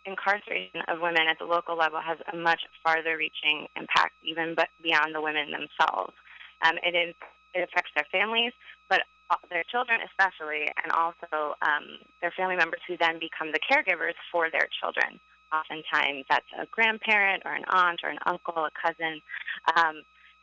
incarceration 0.04 0.82
of 0.88 1.00
women 1.00 1.28
at 1.30 1.38
the 1.38 1.44
local 1.44 1.76
level 1.76 2.00
has 2.00 2.18
a 2.32 2.36
much 2.36 2.62
farther 2.82 3.16
reaching 3.16 3.66
impact, 3.76 4.14
even 4.22 4.54
but 4.54 4.68
beyond 4.82 5.14
the 5.14 5.20
women 5.20 5.50
themselves. 5.50 6.14
Um, 6.62 6.78
it, 6.82 6.94
is, 6.94 7.14
it 7.54 7.68
affects 7.68 7.90
their 7.94 8.06
families, 8.10 8.52
but 8.88 9.02
their 9.50 9.64
children 9.70 10.00
especially, 10.04 10.68
and 10.82 10.92
also 10.92 11.54
um, 11.62 12.02
their 12.20 12.32
family 12.36 12.56
members 12.56 12.80
who 12.86 12.96
then 12.98 13.18
become 13.18 13.52
the 13.52 13.60
caregivers 13.62 14.18
for 14.30 14.50
their 14.50 14.68
children. 14.80 15.18
Oftentimes, 15.52 16.24
that's 16.28 16.48
a 16.58 16.66
grandparent 16.66 17.42
or 17.44 17.52
an 17.52 17.64
aunt 17.68 18.00
or 18.02 18.10
an 18.10 18.18
uncle, 18.26 18.64
a 18.64 18.70
cousin. 18.72 19.20
Um, 19.76 20.02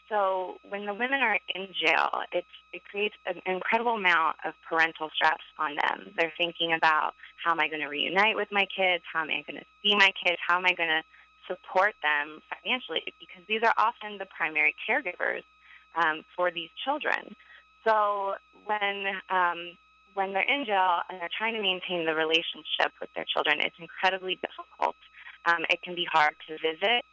so 0.10 0.58
when 0.68 0.86
the 0.86 0.94
women 0.94 1.22
are 1.22 1.40
in 1.54 1.68
jail, 1.74 2.10
it's, 2.32 2.48
it 2.74 2.84
creates 2.84 3.16
an 3.26 3.42
incredible 3.46 3.94
amount 3.94 4.38
of 4.44 4.54
parental 4.68 5.10
stress 5.16 5.40
on 5.58 5.76
them. 5.76 6.14
They're 6.18 6.34
thinking 6.38 6.74
about 6.74 7.14
how 7.44 7.52
am 7.52 7.60
I 7.60 7.70
going 7.70 7.82
to 7.82 7.88
reunite 7.88 8.36
with 8.36 8.50
my 8.52 8.66
kids? 8.76 9.04
How 9.12 9.22
am 9.22 9.30
I 9.30 9.44
going 9.46 9.62
to 9.62 9.70
see 9.84 9.96
my 9.96 10.12
kids? 10.26 10.38
How 10.46 10.58
am 10.58 10.66
I 10.66 10.74
going 10.74 10.90
to 10.90 11.04
support 11.48 11.94
them 12.02 12.42
financially? 12.50 13.02
Because 13.20 13.46
these 13.48 13.62
are 13.64 13.74
often 13.78 14.18
the 14.18 14.28
primary 14.36 14.76
caregivers 14.90 15.46
um, 15.96 16.24
for 16.36 16.52
these 16.52 16.70
children. 16.84 17.36
So 17.86 18.34
when 18.66 19.06
um, 19.30 19.78
when 20.16 20.34
they're 20.34 20.50
in 20.50 20.66
jail 20.66 21.00
and 21.10 21.22
they're 21.22 21.38
trying 21.38 21.54
to 21.54 21.62
maintain 21.62 22.06
the 22.06 22.16
relationship 22.16 22.92
with 23.00 23.10
their 23.16 23.26
children, 23.32 23.62
it's 23.62 23.78
incredibly 23.80 24.40
difficult. 24.42 24.98
Um, 25.46 25.64
it 25.70 25.82
can 25.82 25.96
be 25.96 26.06
hard 26.12 26.34
to 26.48 26.58
visit. 26.60 27.06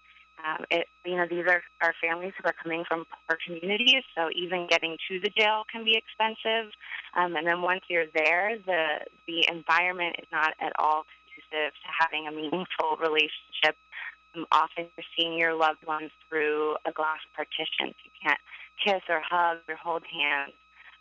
Um, 0.44 0.64
it, 0.70 0.86
you 1.04 1.16
know, 1.16 1.26
these 1.28 1.44
are, 1.48 1.62
are 1.80 1.94
families 2.00 2.32
who 2.36 2.48
are 2.48 2.54
coming 2.62 2.84
from 2.86 3.06
poor 3.26 3.38
communities, 3.44 4.04
so 4.14 4.28
even 4.34 4.66
getting 4.68 4.96
to 5.08 5.20
the 5.20 5.30
jail 5.30 5.64
can 5.70 5.84
be 5.84 5.96
expensive. 5.96 6.72
Um, 7.16 7.36
and 7.36 7.46
then 7.46 7.62
once 7.62 7.82
you're 7.88 8.06
there, 8.14 8.56
the 8.66 9.06
the 9.26 9.48
environment 9.48 10.16
is 10.18 10.28
not 10.30 10.54
at 10.60 10.72
all 10.78 11.04
conducive 11.08 11.72
to 11.72 11.88
having 11.98 12.28
a 12.28 12.32
meaningful 12.32 12.96
relationship. 13.00 13.76
Um, 14.36 14.46
often 14.52 14.86
you're 14.96 15.10
seeing 15.16 15.38
your 15.38 15.54
loved 15.54 15.84
ones 15.86 16.10
through 16.28 16.76
a 16.84 16.92
glass 16.92 17.20
partition. 17.34 17.96
You 18.04 18.12
can't 18.22 18.40
kiss 18.84 19.02
or 19.08 19.22
hug 19.24 19.58
or 19.68 19.76
hold 19.76 20.02
hands. 20.04 20.52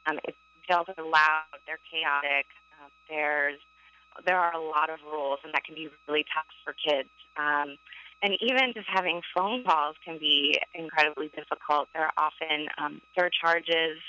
Um, 0.07 0.19
it, 0.23 0.35
jails 0.67 0.87
are 0.87 1.03
loud. 1.03 1.59
They're 1.67 1.83
chaotic. 1.91 2.47
Uh, 2.79 2.89
there's 3.09 3.59
there 4.25 4.39
are 4.39 4.53
a 4.53 4.61
lot 4.61 4.89
of 4.89 4.99
rules, 5.03 5.39
and 5.43 5.53
that 5.53 5.65
can 5.65 5.75
be 5.75 5.89
really 6.07 6.23
tough 6.33 6.47
for 6.63 6.73
kids. 6.73 7.09
Um, 7.35 7.75
and 8.21 8.33
even 8.41 8.73
just 8.73 8.87
having 8.87 9.21
phone 9.35 9.63
calls 9.63 9.95
can 10.03 10.17
be 10.17 10.57
incredibly 10.73 11.29
difficult. 11.29 11.89
There 11.93 12.03
are 12.03 12.13
often 12.17 12.67
um, 12.77 13.01
surcharges 13.17 13.99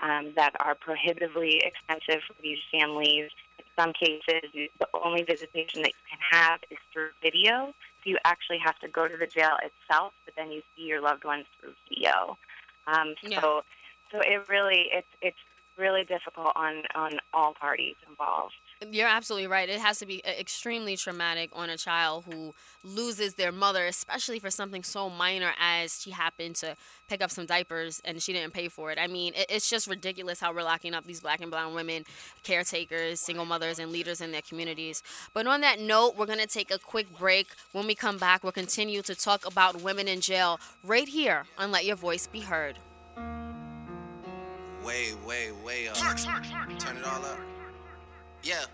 um, 0.00 0.32
that 0.36 0.52
are 0.60 0.74
prohibitively 0.74 1.60
expensive 1.64 2.22
for 2.26 2.34
these 2.42 2.58
families. 2.70 3.30
In 3.58 3.64
some 3.78 3.92
cases, 3.92 4.50
the 4.52 4.88
only 5.02 5.22
visitation 5.22 5.82
that 5.82 5.90
you 5.90 6.04
can 6.08 6.20
have 6.30 6.60
is 6.70 6.78
through 6.92 7.10
video. 7.22 7.74
So 8.02 8.10
you 8.10 8.18
actually 8.24 8.58
have 8.64 8.78
to 8.80 8.88
go 8.88 9.08
to 9.08 9.16
the 9.16 9.26
jail 9.26 9.56
itself, 9.62 10.12
but 10.24 10.34
then 10.36 10.52
you 10.52 10.62
see 10.76 10.82
your 10.82 11.00
loved 11.00 11.24
ones 11.24 11.46
through 11.60 11.74
video. 11.88 12.36
Um, 12.86 13.14
so, 13.24 13.30
Yeah. 13.30 13.40
so 13.40 14.20
it 14.20 14.48
really 14.48 14.88
it's 14.92 15.08
it's 15.22 15.38
really 15.76 16.04
difficult 16.04 16.52
on 16.54 16.82
on 16.94 17.18
all 17.32 17.54
parties 17.54 17.96
involved. 18.08 18.54
You're 18.90 19.08
absolutely 19.08 19.46
right. 19.46 19.68
It 19.68 19.80
has 19.80 19.98
to 19.98 20.06
be 20.06 20.22
uh, 20.24 20.30
extremely 20.30 20.96
traumatic 20.96 21.50
on 21.52 21.70
a 21.70 21.76
child 21.76 22.24
who 22.30 22.54
loses 22.82 23.34
their 23.34 23.52
mother, 23.52 23.86
especially 23.86 24.38
for 24.38 24.50
something 24.50 24.82
so 24.82 25.08
minor 25.08 25.52
as 25.60 26.00
she 26.02 26.10
happened 26.10 26.56
to 26.56 26.76
pick 27.08 27.22
up 27.22 27.30
some 27.30 27.46
diapers 27.46 28.00
and 28.04 28.22
she 28.22 28.32
didn't 28.32 28.52
pay 28.52 28.68
for 28.68 28.90
it. 28.90 28.98
I 28.98 29.06
mean, 29.06 29.32
it's 29.36 29.68
just 29.68 29.86
ridiculous 29.86 30.40
how 30.40 30.52
we're 30.52 30.62
locking 30.62 30.94
up 30.94 31.04
these 31.04 31.20
black 31.20 31.40
and 31.40 31.50
brown 31.50 31.74
women, 31.74 32.04
caretakers, 32.42 33.20
single 33.20 33.44
mothers, 33.44 33.78
and 33.78 33.90
leaders 33.90 34.20
in 34.20 34.32
their 34.32 34.42
communities. 34.42 35.02
But 35.32 35.46
on 35.46 35.60
that 35.62 35.80
note, 35.80 36.16
we're 36.16 36.26
going 36.26 36.38
to 36.38 36.46
take 36.46 36.70
a 36.70 36.78
quick 36.78 37.06
break. 37.18 37.48
When 37.72 37.86
we 37.86 37.94
come 37.94 38.18
back, 38.18 38.42
we'll 38.42 38.52
continue 38.52 39.02
to 39.02 39.14
talk 39.14 39.46
about 39.46 39.82
women 39.82 40.08
in 40.08 40.20
jail 40.20 40.60
right 40.82 41.08
here 41.08 41.44
on 41.58 41.70
Let 41.70 41.84
Your 41.84 41.96
Voice 41.96 42.26
Be 42.26 42.40
Heard. 42.40 42.78
Way, 44.84 45.14
way, 45.26 45.50
way 45.64 45.88
up. 45.88 45.96
Turn 45.96 46.96
it 46.98 47.04
all 47.06 47.24
up. 47.24 47.38
Yeah. 48.44 48.66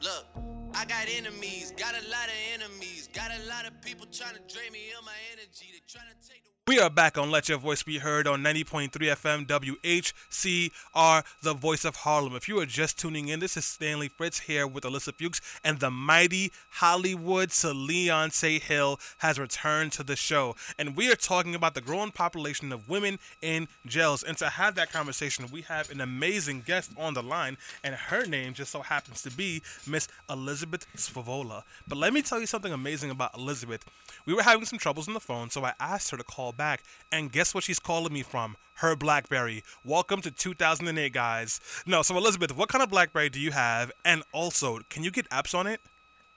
Look, 0.00 0.26
I 0.74 0.84
got 0.84 1.08
enemies, 1.10 1.72
got 1.76 1.94
a 1.94 2.08
lot 2.08 2.28
of 2.28 2.38
enemies, 2.54 3.08
got 3.12 3.32
a 3.32 3.48
lot 3.48 3.66
of 3.66 3.80
people 3.82 4.06
trying 4.12 4.34
to 4.34 4.40
drain 4.46 4.70
me 4.70 4.92
of 4.96 5.04
my 5.04 5.18
energy. 5.32 5.66
They're 5.72 5.88
trying 5.88 6.06
to 6.06 6.28
take 6.28 6.44
the 6.44 6.55
We 6.68 6.80
are 6.80 6.90
back 6.90 7.16
on 7.16 7.30
Let 7.30 7.48
Your 7.48 7.58
Voice 7.58 7.84
Be 7.84 7.98
Heard 7.98 8.26
on 8.26 8.42
90.3 8.42 8.90
FM 8.90 9.46
WHCR, 9.46 11.24
the 11.40 11.54
voice 11.54 11.84
of 11.84 11.94
Harlem. 11.94 12.34
If 12.34 12.48
you 12.48 12.58
are 12.58 12.66
just 12.66 12.98
tuning 12.98 13.28
in, 13.28 13.38
this 13.38 13.56
is 13.56 13.64
Stanley 13.64 14.08
Fritz 14.08 14.40
here 14.40 14.66
with 14.66 14.82
Alyssa 14.82 15.14
Fuchs, 15.14 15.40
and 15.62 15.78
the 15.78 15.92
mighty 15.92 16.50
Hollywood 16.70 17.50
Leonce 17.50 18.60
Hill 18.60 18.98
has 19.18 19.38
returned 19.38 19.92
to 19.92 20.02
the 20.02 20.16
show. 20.16 20.56
And 20.76 20.96
we 20.96 21.08
are 21.08 21.14
talking 21.14 21.54
about 21.54 21.74
the 21.74 21.80
growing 21.80 22.10
population 22.10 22.72
of 22.72 22.88
women 22.88 23.20
in 23.40 23.68
jails. 23.86 24.24
And 24.24 24.36
to 24.38 24.48
have 24.48 24.74
that 24.74 24.90
conversation, 24.90 25.46
we 25.52 25.60
have 25.62 25.88
an 25.92 26.00
amazing 26.00 26.64
guest 26.66 26.90
on 26.98 27.14
the 27.14 27.22
line, 27.22 27.58
and 27.84 27.94
her 27.94 28.26
name 28.26 28.54
just 28.54 28.72
so 28.72 28.80
happens 28.80 29.22
to 29.22 29.30
be 29.30 29.62
Miss 29.86 30.08
Elizabeth 30.28 30.84
Swavola. 30.96 31.62
But 31.86 31.98
let 31.98 32.12
me 32.12 32.22
tell 32.22 32.40
you 32.40 32.46
something 32.46 32.72
amazing 32.72 33.12
about 33.12 33.36
Elizabeth. 33.38 33.84
We 34.26 34.34
were 34.34 34.42
having 34.42 34.64
some 34.64 34.80
troubles 34.80 35.06
on 35.06 35.14
the 35.14 35.20
phone, 35.20 35.50
so 35.50 35.64
I 35.64 35.74
asked 35.78 36.10
her 36.10 36.16
to 36.16 36.24
call 36.24 36.54
back, 36.56 36.82
and 37.12 37.30
guess 37.30 37.54
what 37.54 37.64
she's 37.64 37.78
calling 37.78 38.12
me 38.12 38.22
from? 38.22 38.56
Her 38.76 38.94
BlackBerry. 38.96 39.62
Welcome 39.84 40.20
to 40.22 40.30
2008, 40.30 41.12
guys. 41.12 41.60
No, 41.86 42.02
so 42.02 42.16
Elizabeth, 42.16 42.56
what 42.56 42.68
kind 42.68 42.82
of 42.82 42.90
BlackBerry 42.90 43.28
do 43.30 43.40
you 43.40 43.52
have? 43.52 43.90
And 44.04 44.22
also, 44.32 44.80
can 44.90 45.02
you 45.02 45.10
get 45.10 45.28
apps 45.30 45.54
on 45.54 45.66
it? 45.66 45.80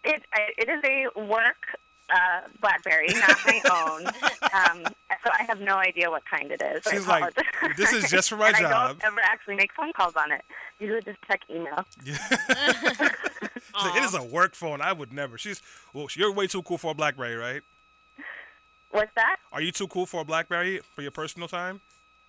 It 0.04 0.24
it 0.58 0.70
is 0.70 0.82
a 0.86 1.20
work 1.26 1.78
uh, 2.10 2.42
BlackBerry, 2.62 3.08
not 3.10 3.38
my 3.46 3.62
own. 3.72 4.08
Um, 4.08 4.94
so 5.24 5.30
I 5.38 5.44
have 5.44 5.60
no 5.60 5.76
idea 5.76 6.10
what 6.10 6.24
kind 6.26 6.52
it 6.52 6.62
is. 6.62 6.84
She's 6.90 7.08
like, 7.08 7.34
"This 7.78 7.92
is 7.92 8.10
just 8.10 8.30
for 8.30 8.38
my 8.38 8.48
and 8.56 8.58
I 8.58 8.62
job." 8.62 9.00
don't 9.00 9.04
ever 9.12 9.22
actually 9.22 9.56
make 9.56 9.74
phone 9.74 9.92
calls 9.94 10.16
on 10.16 10.32
it. 10.32 10.44
Usually 10.80 11.02
just 11.02 11.20
check 11.28 11.42
email. 11.50 11.86
Like, 13.82 13.96
it 13.96 14.04
is 14.04 14.14
a 14.14 14.24
work 14.24 14.56
phone. 14.56 14.82
I 14.82 14.92
would 14.92 15.14
never. 15.14 15.38
She's 15.38 15.62
well, 15.94 16.08
you're 16.14 16.34
way 16.34 16.48
too 16.48 16.64
cool 16.64 16.78
for 16.78 16.92
a 16.92 16.94
BlackBerry, 16.94 17.36
right? 17.36 17.62
What's 18.92 19.12
that? 19.16 19.38
Are 19.52 19.62
you 19.62 19.72
too 19.72 19.88
cool 19.88 20.06
for 20.06 20.22
a 20.22 20.26
BlackBerry 20.26 20.80
for 20.80 21.02
your 21.02 21.12
personal 21.12 21.48
time? 21.48 21.82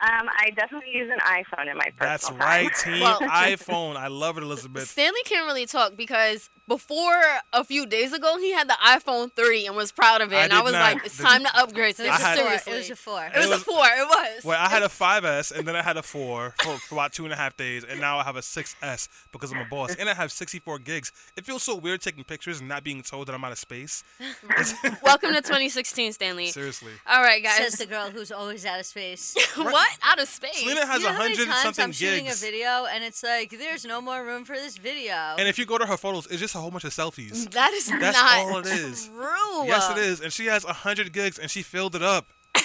Um, 0.02 0.28
I 0.34 0.50
definitely 0.56 0.92
use 0.94 1.10
an 1.12 1.18
iPhone 1.20 1.70
in 1.70 1.76
my 1.76 1.90
personal 1.96 1.98
That's 1.98 2.28
time. 2.28 2.38
right, 2.38 2.74
team 2.84 3.00
Well- 3.00 3.20
iPhone. 3.20 3.96
I 3.96 4.08
love 4.08 4.38
it, 4.38 4.42
Elizabeth. 4.42 4.88
Stanley 4.88 5.20
can't 5.24 5.46
really 5.46 5.66
talk 5.66 5.96
because 5.96 6.48
before 6.66 7.20
a 7.52 7.64
few 7.64 7.84
days 7.84 8.12
ago 8.12 8.38
he 8.38 8.52
had 8.52 8.68
the 8.68 8.76
iPhone 8.84 9.30
3 9.34 9.66
and 9.66 9.76
was 9.76 9.92
proud 9.92 10.20
of 10.22 10.32
it, 10.32 10.36
I 10.36 10.44
and 10.44 10.52
I 10.52 10.62
was 10.62 10.72
not. 10.72 10.94
like, 10.94 11.04
it's 11.04 11.16
The- 11.18 11.24
time 11.24 11.42
to 11.44 11.54
upgrade. 11.58 11.98
It 11.98 12.02
was, 12.02 12.08
I 12.08 12.14
a 12.16 12.18
had- 12.18 12.38
four. 12.38 12.44
seriously. 12.46 12.72
it 12.72 12.76
was 12.78 12.90
a 12.90 12.96
four. 12.96 13.24
It 13.26 13.36
was, 13.36 13.44
It 13.46 13.48
was- 13.50 13.60
a 13.60 13.64
four. 13.64 13.84
It 13.84 14.08
was. 14.08 14.44
Well, 14.44 14.58
I 14.58 14.68
had 14.70 14.82
a 14.82 14.88
5S 14.88 15.52
and 15.56 15.68
then 15.68 15.76
I 15.76 15.82
had 15.82 15.96
a 15.96 16.02
4 16.02 16.54
for, 16.62 16.78
for 16.78 16.94
about 16.94 17.12
two 17.12 17.24
and 17.24 17.32
a 17.32 17.36
half 17.36 17.56
days, 17.56 17.84
and 17.84 18.00
now 18.00 18.18
I 18.18 18.22
have 18.24 18.36
a 18.36 18.40
6S 18.42 19.08
because 19.32 19.52
I'm 19.52 19.58
a 19.60 19.64
boss, 19.66 19.94
and 19.96 20.08
I 20.08 20.14
have 20.14 20.32
64 20.32 20.78
gigs. 20.78 21.12
It 21.36 21.44
feels 21.44 21.62
so 21.62 21.74
weird 21.76 22.00
taking 22.00 22.24
pictures 22.24 22.60
and 22.60 22.68
not 22.68 22.84
being 22.84 23.02
told 23.02 23.28
that 23.28 23.34
I'm 23.34 23.44
out 23.44 23.52
of 23.52 23.58
space. 23.58 24.02
Welcome 25.02 25.30
to 25.34 25.42
2016, 25.42 26.12
Stanley. 26.14 26.46
Seriously. 26.46 26.92
All 27.06 27.20
right, 27.22 27.42
guys. 27.42 27.56
Says 27.58 27.72
guys. 27.72 27.78
the 27.80 27.86
girl 27.86 28.10
who's 28.10 28.32
always 28.32 28.64
out 28.64 28.80
of 28.80 28.86
space. 28.86 29.34
what? 29.56 29.89
Out 30.02 30.20
of 30.20 30.28
space? 30.28 30.58
Selena 30.58 30.86
has 30.86 31.02
you 31.02 31.08
know 31.08 31.10
a 31.10 31.12
how 31.12 31.18
many 31.20 31.36
hundred 31.36 31.50
times 31.50 31.62
something 31.62 31.84
I'm 31.84 31.92
shooting 31.92 32.28
a 32.28 32.34
video 32.34 32.86
and 32.92 33.04
it's 33.04 33.22
like, 33.22 33.50
there's 33.50 33.84
no 33.84 34.00
more 34.00 34.24
room 34.24 34.44
for 34.44 34.54
this 34.54 34.76
video. 34.76 35.14
And 35.38 35.48
if 35.48 35.58
you 35.58 35.66
go 35.66 35.78
to 35.78 35.86
her 35.86 35.96
photos, 35.96 36.26
it's 36.26 36.40
just 36.40 36.54
a 36.54 36.58
whole 36.58 36.70
bunch 36.70 36.84
of 36.84 36.92
selfies. 36.92 37.50
that 37.52 37.72
is 37.72 37.86
That's 37.86 38.16
not 38.16 38.38
all 38.38 38.58
it 38.58 38.66
is. 38.66 39.06
true. 39.06 39.66
Yes, 39.66 39.90
it 39.90 39.98
is. 39.98 40.20
And 40.20 40.32
she 40.32 40.46
has 40.46 40.64
a 40.64 40.72
hundred 40.72 41.12
gigs, 41.12 41.38
and 41.38 41.50
she 41.50 41.62
filled 41.62 41.94
it 41.94 42.02
up. 42.02 42.26
no, 42.56 42.62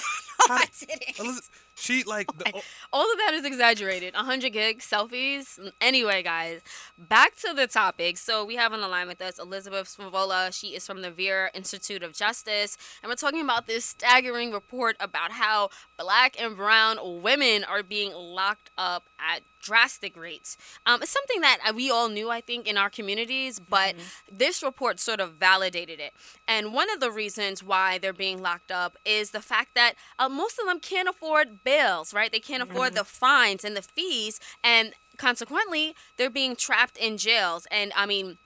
I 0.49 0.65
didn't. 0.79 1.41
She 1.75 2.03
like 2.03 2.27
the, 2.37 2.51
oh, 2.55 2.61
All 2.93 3.11
of 3.11 3.17
that 3.17 3.33
is 3.33 3.45
exaggerated. 3.45 4.13
100 4.13 4.53
gigs, 4.53 4.85
selfies. 4.89 5.59
Anyway, 5.81 6.23
guys, 6.23 6.61
back 6.97 7.35
to 7.35 7.53
the 7.53 7.67
topic. 7.67 8.17
So 8.17 8.45
we 8.45 8.55
have 8.55 8.71
on 8.71 8.81
the 8.81 8.87
line 8.87 9.07
with 9.07 9.21
us 9.21 9.37
Elizabeth 9.39 9.87
Swavola. 9.87 10.57
She 10.57 10.69
is 10.69 10.85
from 10.85 11.01
the 11.01 11.11
Vera 11.11 11.51
Institute 11.53 12.01
of 12.01 12.13
Justice. 12.13 12.77
And 13.03 13.09
we're 13.09 13.15
talking 13.15 13.41
about 13.41 13.67
this 13.67 13.83
staggering 13.83 14.53
report 14.53 14.95
about 14.99 15.31
how 15.31 15.69
black 15.97 16.41
and 16.41 16.55
brown 16.55 16.97
women 17.21 17.65
are 17.65 17.83
being 17.83 18.13
locked 18.13 18.71
up 18.77 19.09
at 19.19 19.41
drastic 19.65 20.15
rates. 20.15 20.57
Um, 20.85 21.01
it's 21.01 21.11
something 21.11 21.41
that 21.41 21.57
uh, 21.67 21.73
we 21.75 21.89
all 21.89 22.07
knew, 22.07 22.29
I 22.29 22.39
think, 22.39 22.67
in 22.67 22.77
our 22.77 22.89
communities, 22.89 23.59
but 23.59 23.95
this 24.31 24.61
report 24.61 24.99
sort 24.99 25.19
of 25.19 25.33
validated 25.33 25.99
it. 25.99 26.13
And 26.47 26.71
one 26.71 26.91
of 26.91 26.99
the 26.99 27.09
reasons 27.11 27.63
why 27.63 27.97
they're 27.97 28.13
being 28.13 28.41
locked 28.43 28.71
up 28.71 28.95
is 29.03 29.31
the 29.31 29.41
fact 29.41 29.69
that 29.73 29.93
uh, 30.19 30.29
most 30.29 30.59
of 30.59 30.67
them 30.67 30.79
can't 30.79 31.09
afford 31.09 31.63
bails, 31.65 32.13
right? 32.13 32.31
They 32.31 32.39
can't 32.39 32.63
afford 32.63 32.93
the 32.93 33.03
fines 33.03 33.65
and 33.65 33.75
the 33.75 33.81
fees, 33.81 34.39
and 34.63 34.93
consequently, 35.17 35.95
they're 36.15 36.29
being 36.29 36.55
trapped 36.55 36.97
in 36.97 37.17
jails. 37.17 37.67
And 37.71 37.91
I 37.95 38.05
mean, 38.05 38.37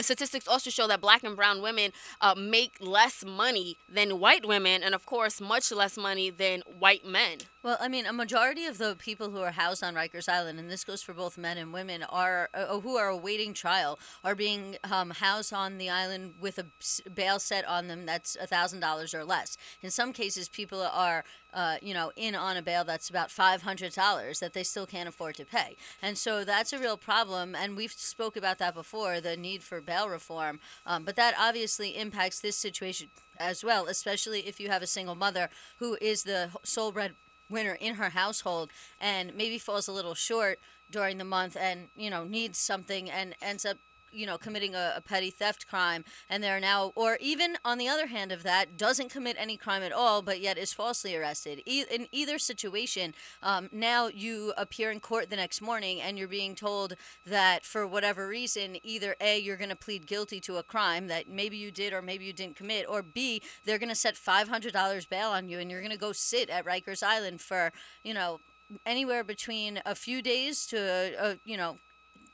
statistics 0.00 0.48
also 0.48 0.70
show 0.70 0.86
that 0.88 1.00
black 1.00 1.22
and 1.22 1.36
brown 1.36 1.60
women 1.60 1.92
uh, 2.20 2.34
make 2.34 2.76
less 2.80 3.24
money 3.24 3.76
than 3.88 4.18
white 4.18 4.46
women, 4.46 4.82
and 4.82 4.94
of 4.94 5.04
course, 5.04 5.40
much 5.40 5.70
less 5.70 5.98
money 5.98 6.30
than 6.30 6.62
white 6.78 7.04
men. 7.04 7.38
Well, 7.64 7.78
I 7.80 7.88
mean, 7.88 8.04
a 8.04 8.12
majority 8.12 8.66
of 8.66 8.76
the 8.76 8.94
people 8.94 9.30
who 9.30 9.38
are 9.38 9.52
housed 9.52 9.82
on 9.82 9.94
Rikers 9.94 10.28
Island, 10.28 10.58
and 10.58 10.70
this 10.70 10.84
goes 10.84 11.00
for 11.00 11.14
both 11.14 11.38
men 11.38 11.56
and 11.56 11.72
women, 11.72 12.02
are 12.02 12.50
uh, 12.52 12.78
who 12.80 12.98
are 12.98 13.08
awaiting 13.08 13.54
trial, 13.54 13.98
are 14.22 14.34
being 14.34 14.76
um, 14.84 15.08
housed 15.08 15.50
on 15.54 15.78
the 15.78 15.88
island 15.88 16.34
with 16.38 16.58
a 16.58 16.66
bail 17.08 17.38
set 17.38 17.66
on 17.66 17.88
them 17.88 18.04
that's 18.04 18.36
thousand 18.50 18.80
dollars 18.80 19.14
or 19.14 19.24
less. 19.24 19.56
In 19.80 19.90
some 19.90 20.12
cases, 20.12 20.46
people 20.46 20.82
are, 20.82 21.24
uh, 21.54 21.76
you 21.80 21.94
know, 21.94 22.12
in 22.16 22.34
on 22.34 22.58
a 22.58 22.62
bail 22.62 22.84
that's 22.84 23.08
about 23.08 23.30
five 23.30 23.62
hundred 23.62 23.94
dollars 23.94 24.40
that 24.40 24.52
they 24.52 24.62
still 24.62 24.84
can't 24.84 25.08
afford 25.08 25.34
to 25.36 25.46
pay, 25.46 25.74
and 26.02 26.18
so 26.18 26.44
that's 26.44 26.74
a 26.74 26.78
real 26.78 26.98
problem. 26.98 27.54
And 27.54 27.78
we've 27.78 27.92
spoke 27.92 28.36
about 28.36 28.58
that 28.58 28.74
before, 28.74 29.22
the 29.22 29.38
need 29.38 29.62
for 29.62 29.80
bail 29.80 30.10
reform, 30.10 30.60
um, 30.84 31.04
but 31.04 31.16
that 31.16 31.34
obviously 31.40 31.96
impacts 31.96 32.40
this 32.40 32.56
situation 32.56 33.08
as 33.38 33.64
well, 33.64 33.86
especially 33.86 34.40
if 34.40 34.60
you 34.60 34.68
have 34.68 34.82
a 34.82 34.86
single 34.86 35.14
mother 35.14 35.48
who 35.78 35.96
is 36.02 36.24
the 36.24 36.50
sole 36.62 36.92
bread 36.92 37.14
winner 37.48 37.76
in 37.80 37.94
her 37.96 38.10
household 38.10 38.70
and 39.00 39.34
maybe 39.34 39.58
falls 39.58 39.88
a 39.88 39.92
little 39.92 40.14
short 40.14 40.58
during 40.90 41.18
the 41.18 41.24
month 41.24 41.56
and 41.58 41.88
you 41.96 42.10
know 42.10 42.24
needs 42.24 42.58
something 42.58 43.10
and 43.10 43.34
ends 43.42 43.64
up 43.64 43.78
you 44.14 44.26
know 44.26 44.38
committing 44.38 44.74
a, 44.74 44.94
a 44.96 45.00
petty 45.00 45.30
theft 45.30 45.66
crime 45.66 46.04
and 46.28 46.42
they're 46.42 46.60
now 46.60 46.92
or 46.94 47.18
even 47.20 47.56
on 47.64 47.78
the 47.78 47.88
other 47.88 48.06
hand 48.06 48.32
of 48.32 48.42
that 48.42 48.76
doesn't 48.76 49.10
commit 49.10 49.36
any 49.38 49.56
crime 49.56 49.82
at 49.82 49.92
all 49.92 50.22
but 50.22 50.40
yet 50.40 50.58
is 50.58 50.72
falsely 50.72 51.16
arrested. 51.16 51.60
E- 51.66 51.84
in 51.90 52.06
either 52.12 52.38
situation 52.38 53.14
um, 53.42 53.68
now 53.72 54.08
you 54.08 54.52
appear 54.56 54.90
in 54.90 55.00
court 55.00 55.30
the 55.30 55.36
next 55.36 55.60
morning 55.60 56.00
and 56.00 56.18
you're 56.18 56.28
being 56.28 56.54
told 56.54 56.94
that 57.26 57.64
for 57.64 57.86
whatever 57.86 58.26
reason 58.28 58.76
either 58.82 59.16
a 59.20 59.38
you're 59.38 59.56
going 59.56 59.68
to 59.70 59.76
plead 59.76 60.06
guilty 60.06 60.40
to 60.40 60.56
a 60.56 60.62
crime 60.62 61.06
that 61.08 61.28
maybe 61.28 61.56
you 61.56 61.70
did 61.70 61.92
or 61.92 62.02
maybe 62.02 62.24
you 62.24 62.32
didn't 62.32 62.56
commit 62.56 62.86
or 62.88 63.02
b 63.02 63.42
they're 63.64 63.78
going 63.78 63.88
to 63.88 63.94
set 63.94 64.14
$500 64.14 65.08
bail 65.08 65.28
on 65.30 65.48
you 65.48 65.58
and 65.58 65.70
you're 65.70 65.80
going 65.80 65.90
to 65.90 65.98
go 65.98 66.12
sit 66.12 66.48
at 66.50 66.64
Rikers 66.64 67.02
Island 67.02 67.40
for 67.40 67.72
you 68.02 68.14
know 68.14 68.40
anywhere 68.86 69.24
between 69.24 69.80
a 69.84 69.94
few 69.94 70.22
days 70.22 70.66
to 70.66 70.76
a, 70.76 71.32
a 71.32 71.38
you 71.44 71.56
know 71.56 71.78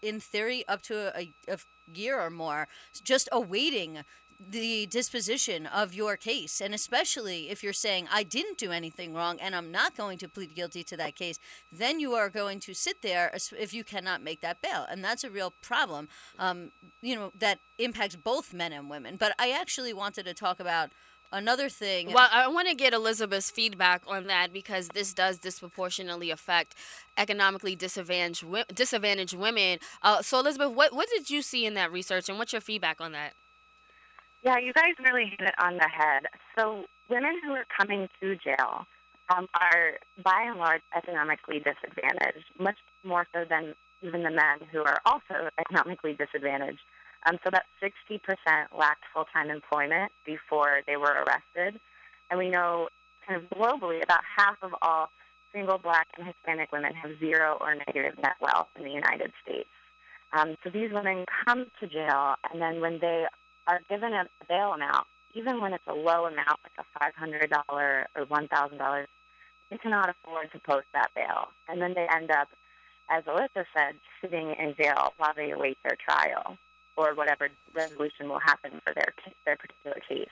in 0.02 0.20
theory 0.20 0.64
up 0.68 0.82
to 0.82 1.16
a, 1.18 1.32
a 1.48 1.58
year 1.92 2.20
or 2.20 2.30
more 2.30 2.68
just 3.02 3.28
awaiting 3.32 4.04
the 4.48 4.86
disposition 4.86 5.66
of 5.66 5.92
your 5.92 6.16
case. 6.16 6.60
And 6.62 6.74
especially 6.74 7.50
if 7.50 7.62
you're 7.62 7.72
saying 7.72 8.08
i 8.10 8.22
didn't 8.22 8.56
do 8.56 8.70
anything 8.70 9.12
wrong 9.12 9.38
and 9.40 9.54
i'm 9.54 9.70
not 9.70 9.96
going 9.96 10.16
to 10.18 10.28
plead 10.28 10.54
guilty 10.54 10.82
to 10.84 10.96
that 10.96 11.14
case 11.14 11.38
then 11.70 12.00
you 12.00 12.14
are 12.14 12.30
going 12.30 12.58
to 12.60 12.72
sit 12.72 13.02
there 13.02 13.30
if 13.58 13.74
you 13.74 13.84
cannot 13.84 14.22
make 14.22 14.40
that 14.40 14.62
bail. 14.62 14.86
And 14.88 15.04
that's 15.04 15.24
a 15.24 15.30
real 15.30 15.52
problem 15.60 16.08
um, 16.38 16.70
you 17.02 17.14
know 17.14 17.32
that 17.38 17.58
impacts 17.78 18.16
both 18.16 18.54
men 18.54 18.72
and 18.72 18.88
women. 18.88 19.16
But 19.16 19.34
i 19.38 19.50
actually 19.50 19.92
wanted 19.92 20.24
to 20.24 20.34
talk 20.34 20.58
about 20.60 20.90
another 21.32 21.68
thing 21.68 22.12
Well, 22.12 22.28
I 22.30 22.48
want 22.48 22.68
to 22.68 22.74
get 22.74 22.92
Elizabeth's 22.92 23.50
feedback 23.50 24.02
on 24.06 24.26
that 24.26 24.52
because 24.52 24.88
this 24.88 25.12
does 25.14 25.38
disproportionately 25.38 26.30
affect 26.30 26.74
economically 27.16 27.76
disadvantaged 27.76 28.44
disadvantaged 28.74 29.34
women. 29.34 29.78
Uh, 30.02 30.22
so, 30.22 30.40
Elizabeth, 30.40 30.72
what 30.72 30.92
what 30.92 31.08
did 31.08 31.30
you 31.30 31.42
see 31.42 31.66
in 31.66 31.74
that 31.74 31.92
research, 31.92 32.28
and 32.28 32.38
what's 32.38 32.52
your 32.52 32.60
feedback 32.60 33.00
on 33.00 33.12
that? 33.12 33.34
Yeah, 34.42 34.58
you 34.58 34.72
guys 34.72 34.94
really 35.04 35.26
hit 35.26 35.48
it 35.48 35.54
on 35.58 35.76
the 35.76 35.88
head. 35.88 36.26
So, 36.56 36.84
women 37.08 37.38
who 37.44 37.52
are 37.52 37.66
coming 37.76 38.08
to 38.20 38.36
jail 38.36 38.86
um, 39.28 39.48
are, 39.54 39.98
by 40.22 40.44
and 40.46 40.58
large, 40.58 40.80
economically 40.96 41.58
disadvantaged, 41.58 42.46
much 42.58 42.76
more 43.04 43.26
so 43.32 43.44
than 43.48 43.74
even 44.02 44.22
the 44.22 44.30
men 44.30 44.66
who 44.72 44.80
are 44.80 45.00
also 45.04 45.50
economically 45.58 46.14
disadvantaged. 46.14 46.80
Um, 47.26 47.38
so, 47.42 47.48
about 47.48 47.62
60% 47.82 48.20
lacked 48.76 49.04
full 49.12 49.26
time 49.32 49.50
employment 49.50 50.12
before 50.24 50.80
they 50.86 50.96
were 50.96 51.24
arrested. 51.26 51.80
And 52.30 52.38
we 52.38 52.48
know, 52.48 52.88
kind 53.26 53.42
of 53.42 53.50
globally, 53.50 54.02
about 54.02 54.20
half 54.36 54.56
of 54.62 54.74
all 54.80 55.10
single 55.52 55.78
black 55.78 56.06
and 56.16 56.26
Hispanic 56.26 56.72
women 56.72 56.94
have 56.94 57.18
zero 57.18 57.58
or 57.60 57.74
negative 57.74 58.16
net 58.22 58.36
wealth 58.40 58.68
in 58.76 58.84
the 58.84 58.90
United 58.90 59.32
States. 59.42 59.68
Um, 60.32 60.56
so, 60.64 60.70
these 60.70 60.92
women 60.92 61.26
come 61.44 61.66
to 61.80 61.86
jail, 61.86 62.36
and 62.50 62.60
then 62.62 62.80
when 62.80 63.00
they 63.00 63.26
are 63.66 63.80
given 63.90 64.14
a 64.14 64.24
bail 64.48 64.72
amount, 64.72 65.06
even 65.34 65.60
when 65.60 65.74
it's 65.74 65.86
a 65.86 65.94
low 65.94 66.24
amount, 66.24 66.58
like 66.64 66.78
a 66.78 67.20
$500 67.20 67.52
or 67.68 68.06
$1,000, 68.16 69.06
they 69.70 69.78
cannot 69.78 70.08
afford 70.08 70.50
to 70.52 70.58
post 70.60 70.86
that 70.94 71.10
bail. 71.14 71.48
And 71.68 71.80
then 71.80 71.94
they 71.94 72.06
end 72.12 72.30
up, 72.30 72.48
as 73.10 73.24
Alyssa 73.24 73.64
said, 73.76 73.94
sitting 74.20 74.54
in 74.58 74.74
jail 74.74 75.12
while 75.18 75.32
they 75.36 75.50
await 75.50 75.78
their 75.84 75.96
trial 75.96 76.56
or 77.04 77.14
whatever 77.14 77.48
resolution 77.74 78.28
will 78.28 78.38
happen 78.38 78.80
for 78.84 78.94
their, 78.94 79.12
their 79.44 79.56
particular 79.56 80.00
case. 80.08 80.28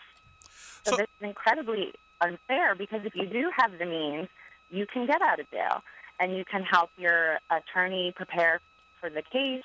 So, 0.84 0.92
So- 0.92 0.96
this 0.96 1.08
is 1.20 1.22
incredibly 1.28 1.92
unfair 2.20 2.74
because 2.74 3.04
if 3.04 3.14
you 3.14 3.26
do 3.26 3.50
have 3.56 3.78
the 3.78 3.86
means, 3.86 4.28
you 4.70 4.86
can 4.86 5.06
get 5.06 5.22
out 5.22 5.40
of 5.40 5.50
jail 5.50 5.82
and 6.20 6.36
you 6.36 6.44
can 6.44 6.62
help 6.62 6.90
your 6.98 7.38
attorney 7.50 8.12
prepare 8.14 8.60
for 9.00 9.08
the 9.08 9.22
case 9.22 9.64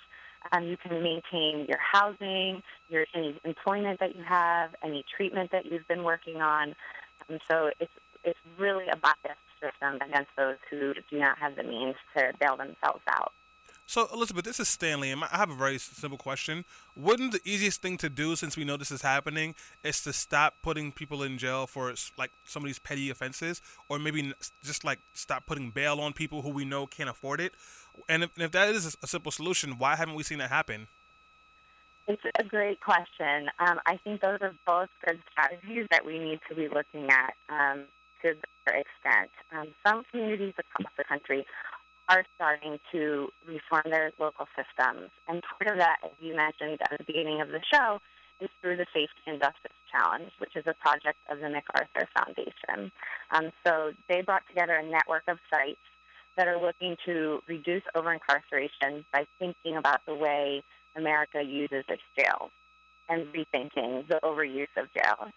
um, 0.51 0.65
you 0.65 0.77
can 0.77 1.01
maintain 1.01 1.65
your 1.67 1.79
housing, 1.79 2.63
your 2.89 3.05
any 3.13 3.39
employment 3.43 3.99
that 3.99 4.15
you 4.15 4.23
have, 4.23 4.75
any 4.83 5.03
treatment 5.15 5.51
that 5.51 5.65
you've 5.65 5.87
been 5.87 6.03
working 6.03 6.41
on. 6.41 6.75
Um, 7.29 7.39
so 7.49 7.71
it's 7.79 7.91
it's 8.23 8.39
really 8.57 8.87
a 8.87 8.95
biased 8.95 9.39
system 9.61 9.95
against 9.95 10.29
those 10.37 10.57
who 10.69 10.93
do 11.09 11.19
not 11.19 11.37
have 11.39 11.55
the 11.55 11.63
means 11.63 11.95
to 12.15 12.33
bail 12.39 12.57
themselves 12.57 13.01
out. 13.07 13.33
So, 13.85 14.07
Elizabeth, 14.13 14.45
this 14.45 14.59
is 14.59 14.67
Stanley, 14.69 15.11
and 15.11 15.23
I 15.25 15.37
have 15.37 15.49
a 15.49 15.55
very 15.55 15.77
simple 15.77 16.17
question. 16.17 16.63
Wouldn't 16.95 17.33
the 17.33 17.41
easiest 17.43 17.81
thing 17.81 17.97
to 17.97 18.09
do, 18.09 18.35
since 18.35 18.55
we 18.55 18.63
know 18.63 18.77
this 18.77 18.91
is 18.91 19.01
happening, 19.01 19.55
is 19.83 20.01
to 20.03 20.13
stop 20.13 20.55
putting 20.63 20.91
people 20.91 21.21
in 21.21 21.37
jail 21.37 21.67
for 21.67 21.93
like 22.17 22.31
some 22.45 22.63
of 22.63 22.67
these 22.67 22.79
petty 22.79 23.09
offenses, 23.09 23.61
or 23.89 23.99
maybe 23.99 24.33
just 24.63 24.83
like 24.83 24.99
stop 25.13 25.45
putting 25.45 25.69
bail 25.69 25.99
on 25.99 26.13
people 26.13 26.41
who 26.41 26.49
we 26.49 26.65
know 26.65 26.87
can't 26.87 27.09
afford 27.09 27.41
it? 27.41 27.53
And 28.07 28.23
if, 28.23 28.31
if 28.39 28.51
that 28.51 28.69
is 28.69 28.97
a 29.01 29.07
simple 29.07 29.31
solution, 29.31 29.77
why 29.77 29.95
haven't 29.95 30.15
we 30.15 30.23
seen 30.23 30.39
that 30.39 30.49
happen? 30.49 30.87
It's 32.07 32.23
a 32.37 32.43
great 32.43 32.81
question. 32.81 33.49
Um, 33.59 33.79
I 33.85 33.97
think 33.97 34.21
those 34.21 34.39
are 34.41 34.53
both 34.65 34.89
good 35.05 35.19
strategies 35.31 35.87
that 35.91 36.05
we 36.05 36.19
need 36.19 36.39
to 36.49 36.55
be 36.55 36.67
looking 36.67 37.09
at 37.09 37.33
um, 37.47 37.83
to 38.21 38.29
a 38.29 38.33
greater 38.65 38.81
extent. 38.81 39.29
Um, 39.51 39.67
some 39.85 40.03
communities 40.11 40.53
across 40.57 40.91
the 40.97 41.03
country 41.05 41.45
are 42.09 42.25
starting 42.35 42.79
to 42.91 43.29
reform 43.47 43.83
their 43.85 44.11
local 44.19 44.47
systems. 44.55 45.09
And 45.27 45.41
part 45.41 45.71
of 45.71 45.79
that, 45.79 45.97
as 46.03 46.11
you 46.19 46.35
mentioned 46.35 46.79
at 46.81 46.97
the 46.97 47.03
beginning 47.03 47.41
of 47.41 47.49
the 47.49 47.61
show, 47.71 47.99
is 48.41 48.49
through 48.61 48.77
the 48.77 48.85
Safety 48.93 49.21
and 49.27 49.39
Justice 49.39 49.71
Challenge, 49.91 50.31
which 50.39 50.55
is 50.55 50.65
a 50.67 50.73
project 50.73 51.17
of 51.29 51.39
the 51.39 51.49
MacArthur 51.49 52.07
Foundation. 52.17 52.91
Um, 53.31 53.51
so 53.65 53.93
they 54.09 54.21
brought 54.21 54.43
together 54.47 54.73
a 54.73 54.83
network 54.83 55.23
of 55.27 55.37
sites 55.49 55.79
that 56.35 56.47
are 56.47 56.59
looking 56.59 56.97
to 57.05 57.41
reduce 57.47 57.83
over 57.95 58.11
incarceration 58.11 59.05
by 59.13 59.25
thinking 59.39 59.77
about 59.77 60.01
the 60.05 60.15
way 60.15 60.63
America 60.95 61.41
uses 61.41 61.85
its 61.87 62.01
jails 62.17 62.51
and 63.09 63.27
rethinking 63.27 64.07
the 64.07 64.19
overuse 64.23 64.67
of 64.77 64.87
jails. 64.93 65.31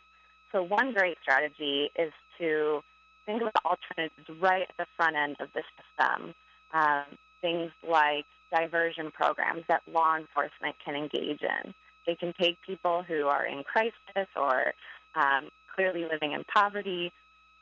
So 0.52 0.62
one 0.62 0.92
great 0.94 1.18
strategy 1.22 1.90
is 1.96 2.12
to 2.38 2.83
think 3.26 3.42
of 3.42 3.50
alternatives 3.64 4.40
right 4.40 4.62
at 4.62 4.76
the 4.79 4.87
front 4.96 5.16
end 5.16 5.37
of 5.40 5.48
the 5.55 5.62
system. 5.76 6.35
Um, 6.72 7.05
things 7.40 7.70
like 7.88 8.24
diversion 8.50 9.11
programs 9.11 9.64
that 9.68 9.83
law 9.92 10.16
enforcement 10.16 10.76
can 10.85 10.94
engage 10.94 11.42
in. 11.42 11.74
They 12.07 12.14
can 12.14 12.33
take 12.40 12.59
people 12.66 13.02
who 13.02 13.26
are 13.26 13.44
in 13.44 13.62
crisis 13.64 14.29
or 14.37 14.72
um, 15.14 15.48
clearly 15.74 16.07
living 16.11 16.33
in 16.33 16.44
poverty 16.44 17.12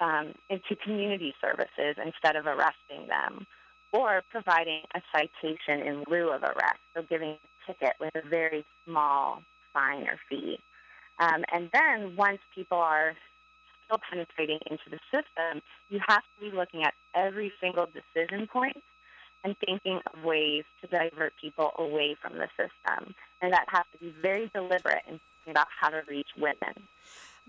um, 0.01 0.35
into 0.51 0.77
community 0.77 1.35
services 1.41 1.97
instead 2.05 2.37
of 2.37 2.47
arresting 2.47 3.07
them, 3.09 3.47
or 3.93 4.23
providing 4.31 4.81
a 4.95 5.01
citation 5.13 5.87
in 5.87 6.05
lieu 6.09 6.31
of 6.31 6.43
arrest, 6.43 6.81
so 6.95 7.03
giving 7.09 7.31
a 7.31 7.67
ticket 7.67 7.95
with 8.01 8.15
a 8.17 8.29
very 8.29 8.65
small 8.85 9.43
fine 9.73 10.03
or 10.03 10.19
fee. 10.29 10.59
Um, 11.19 11.45
and 11.53 11.71
then 11.73 12.17
once 12.17 12.41
people 12.55 12.79
are 12.79 13.15
still 13.85 14.01
penetrating 14.11 14.59
into 14.69 14.91
the 14.91 14.99
system, 15.13 15.63
you 15.91 16.01
have 16.09 16.23
to 16.23 16.51
be 16.51 16.57
looking 16.57 16.83
at 16.83 16.95
every 17.15 17.53
single 17.61 17.87
decision 17.87 18.47
point 18.47 18.83
and 19.45 19.55
thinking 19.65 20.01
of 20.13 20.25
ways 20.25 20.65
to 20.81 20.87
divert 20.89 21.35
people 21.41 21.73
away 21.79 22.17
from 22.21 22.39
the 22.39 22.49
system. 22.57 23.15
And 23.41 23.53
that 23.53 23.67
has 23.69 23.85
to 23.93 23.99
be 23.99 24.15
very 24.23 24.51
deliberate 24.55 25.03
in 25.07 25.21
thinking 25.45 25.51
about 25.51 25.67
how 25.81 25.91
to 25.91 26.03
reach 26.09 26.29
women. 26.37 26.89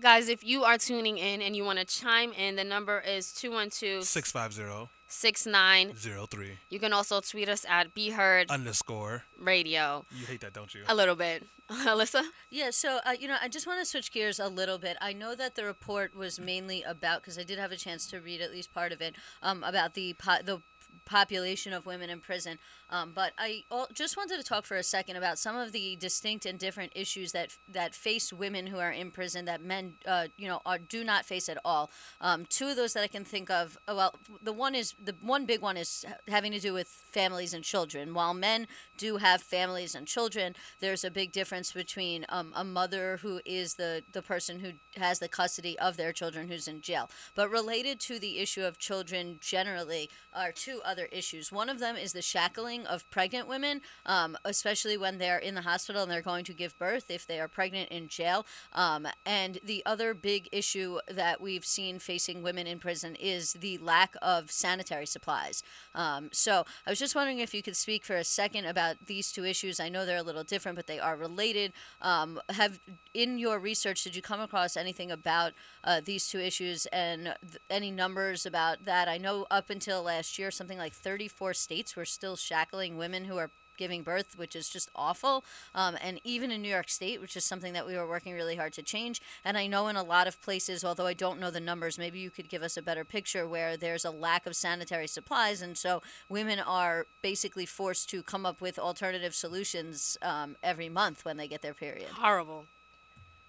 Guys, 0.00 0.28
if 0.28 0.44
you 0.44 0.62
are 0.62 0.76
tuning 0.76 1.16
in 1.16 1.40
and 1.40 1.56
you 1.56 1.64
want 1.64 1.78
to 1.78 1.86
chime 1.86 2.32
in, 2.32 2.56
the 2.56 2.64
number 2.64 3.00
is 3.00 3.32
212 3.32 4.04
650 4.04 4.90
69. 5.08 5.94
03 5.94 6.58
You 6.68 6.78
can 6.78 6.92
also 6.92 7.20
tweet 7.20 7.48
us 7.48 7.64
at 7.68 7.94
Be 7.94 8.10
Heard 8.10 8.50
underscore. 8.50 9.24
Radio. 9.38 10.04
You 10.14 10.26
hate 10.26 10.40
that, 10.40 10.52
don't 10.52 10.74
you? 10.74 10.82
A 10.88 10.94
little 10.94 11.14
bit. 11.14 11.44
Alyssa? 11.70 12.24
Yeah, 12.50 12.70
so 12.70 12.98
uh, 13.06 13.12
you 13.18 13.26
know, 13.26 13.36
I 13.40 13.48
just 13.48 13.66
want 13.66 13.80
to 13.80 13.86
switch 13.86 14.12
gears 14.12 14.38
a 14.38 14.48
little 14.48 14.78
bit. 14.78 14.96
I 15.00 15.12
know 15.12 15.34
that 15.34 15.54
the 15.54 15.64
report 15.64 16.14
was 16.14 16.38
mainly 16.38 16.82
about 16.82 17.22
because 17.22 17.38
I 17.38 17.42
did 17.44 17.58
have 17.58 17.72
a 17.72 17.76
chance 17.76 18.06
to 18.08 18.20
read 18.20 18.40
at 18.40 18.50
least 18.50 18.74
part 18.74 18.92
of 18.92 19.00
it 19.00 19.14
um, 19.42 19.62
about 19.64 19.94
the 19.94 20.14
po- 20.14 20.42
the 20.44 20.60
population 21.04 21.72
of 21.72 21.86
women 21.86 22.10
in 22.10 22.20
prison. 22.20 22.58
Um, 22.88 23.12
but 23.14 23.32
I 23.38 23.64
just 23.92 24.16
wanted 24.16 24.36
to 24.36 24.44
talk 24.44 24.64
for 24.64 24.76
a 24.76 24.82
second 24.82 25.16
about 25.16 25.38
some 25.38 25.56
of 25.56 25.72
the 25.72 25.96
distinct 25.96 26.46
and 26.46 26.58
different 26.58 26.92
issues 26.94 27.32
that 27.32 27.56
that 27.68 27.94
face 27.94 28.32
women 28.32 28.68
who 28.68 28.78
are 28.78 28.92
in 28.92 29.10
prison 29.10 29.44
that 29.46 29.60
men, 29.62 29.94
uh, 30.06 30.28
you 30.36 30.46
know, 30.46 30.60
are, 30.64 30.78
do 30.78 31.02
not 31.04 31.24
face 31.24 31.48
at 31.48 31.58
all. 31.64 31.90
Um, 32.20 32.46
two 32.46 32.68
of 32.68 32.76
those 32.76 32.92
that 32.92 33.02
I 33.02 33.08
can 33.08 33.24
think 33.24 33.50
of. 33.50 33.76
uh, 33.88 33.94
Well, 33.96 34.14
the 34.40 34.52
one 34.52 34.74
is 34.74 34.94
the 35.02 35.16
one 35.20 35.46
big 35.46 35.60
one 35.60 35.76
is 35.76 36.04
having 36.28 36.52
to 36.52 36.60
do 36.60 36.72
with 36.72 36.88
families 36.88 37.52
and 37.54 37.64
children. 37.64 38.14
While 38.14 38.34
men 38.34 38.66
do 38.96 39.16
have 39.16 39.42
families 39.42 39.94
and 39.94 40.06
children, 40.06 40.54
there's 40.80 41.04
a 41.04 41.10
big 41.10 41.32
difference 41.32 41.72
between 41.72 42.24
um, 42.28 42.52
a 42.54 42.64
mother 42.64 43.18
who 43.22 43.40
is 43.44 43.74
the 43.74 44.04
the 44.12 44.22
person 44.22 44.60
who 44.60 44.72
has 45.00 45.18
the 45.18 45.28
custody 45.28 45.78
of 45.78 45.96
their 45.96 46.12
children 46.12 46.48
who's 46.48 46.68
in 46.68 46.80
jail. 46.80 47.10
But 47.34 47.50
related 47.50 48.00
to 48.00 48.18
the 48.18 48.38
issue 48.38 48.62
of 48.62 48.78
children 48.78 49.38
generally 49.40 50.08
are 50.32 50.52
two 50.52 50.80
other 50.84 51.06
issues. 51.10 51.50
One 51.50 51.68
of 51.68 51.80
them 51.80 51.96
is 51.96 52.12
the 52.12 52.22
shackling 52.22 52.75
of 52.84 53.08
pregnant 53.10 53.46
women, 53.48 53.80
um, 54.04 54.36
especially 54.44 54.96
when 54.96 55.18
they're 55.18 55.38
in 55.38 55.54
the 55.54 55.62
hospital 55.62 56.02
and 56.02 56.10
they're 56.10 56.20
going 56.20 56.44
to 56.44 56.52
give 56.52 56.76
birth 56.78 57.10
if 57.10 57.26
they 57.26 57.38
are 57.38 57.48
pregnant 57.48 57.88
in 57.90 58.08
jail. 58.08 58.44
Um, 58.72 59.06
and 59.24 59.60
the 59.64 59.82
other 59.86 60.12
big 60.12 60.48
issue 60.50 60.98
that 61.08 61.40
we've 61.40 61.64
seen 61.64 62.00
facing 62.00 62.42
women 62.42 62.66
in 62.66 62.78
prison 62.78 63.14
is 63.14 63.52
the 63.54 63.78
lack 63.78 64.16
of 64.20 64.50
sanitary 64.50 65.06
supplies. 65.06 65.62
Um, 65.94 66.28
so 66.32 66.64
I 66.86 66.90
was 66.90 66.98
just 66.98 67.14
wondering 67.14 67.38
if 67.38 67.54
you 67.54 67.62
could 67.62 67.76
speak 67.76 68.04
for 68.04 68.16
a 68.16 68.24
second 68.24 68.66
about 68.66 69.06
these 69.06 69.30
two 69.30 69.44
issues. 69.44 69.78
I 69.78 69.88
know 69.88 70.04
they're 70.04 70.18
a 70.18 70.22
little 70.22 70.44
different, 70.44 70.76
but 70.76 70.86
they 70.86 70.98
are 70.98 71.16
related. 71.16 71.72
Um, 72.02 72.40
have 72.50 72.80
in 73.14 73.38
your 73.38 73.58
research 73.58 74.02
did 74.04 74.16
you 74.16 74.22
come 74.22 74.40
across 74.40 74.76
anything 74.76 75.10
about 75.10 75.52
uh, 75.84 76.00
these 76.04 76.28
two 76.28 76.40
issues 76.40 76.86
and 76.86 77.34
th- 77.40 77.58
any 77.70 77.90
numbers 77.90 78.44
about 78.44 78.84
that? 78.84 79.08
I 79.08 79.18
know 79.18 79.46
up 79.50 79.70
until 79.70 80.02
last 80.02 80.38
year, 80.38 80.50
something 80.50 80.78
like 80.78 80.92
34 80.92 81.54
states 81.54 81.96
were 81.96 82.04
still 82.04 82.36
shackling 82.66 82.96
women 82.96 83.24
who 83.24 83.36
are 83.36 83.50
giving 83.76 84.02
birth, 84.02 84.38
which 84.38 84.56
is 84.56 84.70
just 84.70 84.88
awful. 84.96 85.44
Um, 85.74 85.96
and 86.02 86.18
even 86.24 86.50
in 86.50 86.62
New 86.62 86.70
York 86.70 86.88
State, 86.88 87.20
which 87.20 87.36
is 87.36 87.44
something 87.44 87.74
that 87.74 87.86
we 87.86 87.94
were 87.94 88.08
working 88.08 88.32
really 88.32 88.56
hard 88.56 88.72
to 88.72 88.82
change. 88.82 89.20
And 89.44 89.58
I 89.58 89.66
know 89.66 89.88
in 89.88 89.96
a 89.96 90.02
lot 90.02 90.26
of 90.26 90.40
places, 90.40 90.82
although 90.82 91.06
I 91.06 91.12
don't 91.12 91.38
know 91.38 91.50
the 91.50 91.60
numbers, 91.60 91.98
maybe 91.98 92.18
you 92.18 92.30
could 92.30 92.48
give 92.48 92.62
us 92.62 92.78
a 92.78 92.82
better 92.82 93.04
picture 93.04 93.46
where 93.46 93.76
there's 93.76 94.06
a 94.06 94.10
lack 94.10 94.46
of 94.46 94.56
sanitary 94.56 95.06
supplies. 95.06 95.60
And 95.60 95.76
so 95.76 96.00
women 96.30 96.58
are 96.58 97.06
basically 97.20 97.66
forced 97.66 98.08
to 98.10 98.22
come 98.22 98.46
up 98.46 98.62
with 98.62 98.78
alternative 98.78 99.34
solutions 99.34 100.16
um, 100.22 100.56
every 100.62 100.88
month 100.88 101.26
when 101.26 101.36
they 101.36 101.46
get 101.46 101.60
their 101.60 101.74
period. 101.74 102.08
Horrible. 102.08 102.64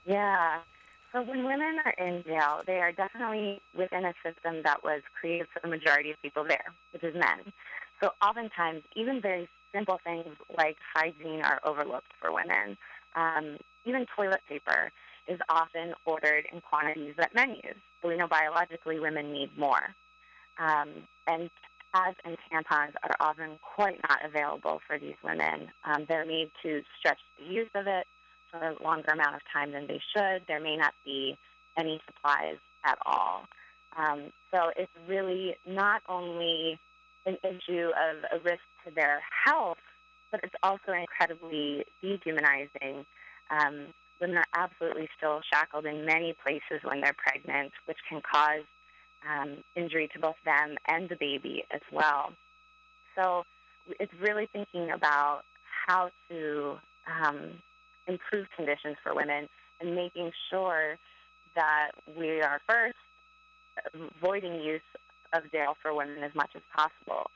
Yeah. 0.06 0.60
So 1.13 1.21
when 1.21 1.45
women 1.45 1.77
are 1.86 2.06
in 2.06 2.21
jail, 2.25 2.63
they 2.67 2.80
are 2.80 2.91
definitely 2.91 3.62
within 3.73 4.03
a 4.03 4.13
system 4.25 4.62
that 4.63 4.84
was 4.84 5.01
created 5.17 5.47
for 5.53 5.62
the 5.62 5.69
majority 5.69 6.12
of 6.12 6.21
people 6.21 6.43
there, 6.43 6.73
which 6.91 7.03
is 7.03 7.15
men. 7.15 7.53
So 8.01 8.12
oftentimes, 8.21 8.83
even 8.95 9.21
very 9.21 9.49
simple 9.73 9.99
things 10.03 10.36
like 10.57 10.77
hygiene 10.95 11.41
are 11.41 11.60
overlooked 11.63 12.12
for 12.19 12.31
women. 12.33 12.77
Um, 13.15 13.57
even 13.86 14.05
toilet 14.15 14.41
paper 14.47 14.91
is 15.27 15.39
often 15.49 15.93
ordered 16.05 16.45
in 16.51 16.62
quantities 16.62 17.15
that 17.17 17.33
men 17.36 17.51
use. 17.51 17.75
So 18.01 18.10
we 18.10 18.17
know 18.17 18.27
biologically 18.27 18.99
women 18.99 19.33
need 19.33 19.57
more. 19.57 19.95
Um, 20.57 20.89
and 21.27 21.49
pads 21.93 22.17
and 22.23 22.38
tampons 22.51 22.93
are 23.03 23.15
often 23.19 23.60
quite 23.62 23.99
not 24.07 24.23
available 24.23 24.81
for 24.88 24.97
these 24.99 25.15
women. 25.23 25.69
Um, 25.83 26.05
they're 26.07 26.25
made 26.25 26.51
to 26.63 26.81
stretch 26.99 27.19
the 27.38 27.45
use 27.53 27.69
of 27.75 27.88
it 27.88 28.05
for 28.51 28.60
a 28.60 28.83
longer 28.83 29.12
amount 29.12 29.36
of 29.36 29.41
time 29.51 29.71
than 29.71 29.88
they 29.88 30.01
should. 30.15 30.43
There 30.47 30.60
may 30.60 30.77
not 30.77 30.93
be 31.03 31.38
any 31.77 31.99
supplies 32.05 32.57
at 32.86 32.97
all. 33.05 33.45
Um, 33.97 34.31
so 34.51 34.71
it's 34.75 34.91
really 35.07 35.55
not 35.65 36.01
only 36.07 36.79
an 37.27 37.37
issue 37.43 37.89
of 37.89 38.39
a 38.39 38.43
risk 38.43 38.63
to 38.85 38.93
their 38.95 39.21
health, 39.45 39.77
but 40.31 40.39
it's 40.43 40.55
also 40.63 40.93
incredibly 40.93 41.85
dehumanizing. 42.01 43.05
Um, 43.51 43.87
women 44.19 44.37
are 44.37 44.45
absolutely 44.55 45.09
still 45.17 45.41
shackled 45.53 45.85
in 45.85 46.05
many 46.05 46.33
places 46.43 46.83
when 46.83 47.01
they're 47.01 47.15
pregnant, 47.15 47.71
which 47.85 47.97
can 48.09 48.21
cause 48.21 48.63
um, 49.29 49.57
injury 49.75 50.09
to 50.13 50.19
both 50.19 50.35
them 50.45 50.77
and 50.87 51.09
the 51.09 51.15
baby 51.15 51.63
as 51.71 51.81
well. 51.91 52.31
So 53.15 53.43
it's 53.99 54.13
really 54.21 54.47
thinking 54.51 54.91
about 54.91 55.41
how 55.87 56.09
to 56.29 56.77
um, 57.07 57.51
improve 58.07 58.47
conditions 58.55 58.97
for 59.03 59.13
women 59.13 59.47
and 59.79 59.95
making 59.95 60.31
sure 60.49 60.97
that 61.55 61.91
we 62.17 62.41
are 62.41 62.61
first 62.67 62.95
avoiding 63.93 64.55
use 64.61 64.81
of 65.33 65.51
jail 65.51 65.75
for 65.81 65.93
women 65.93 66.23
as 66.23 66.33
much 66.35 66.51
as 66.55 66.61
possible. 66.75 67.29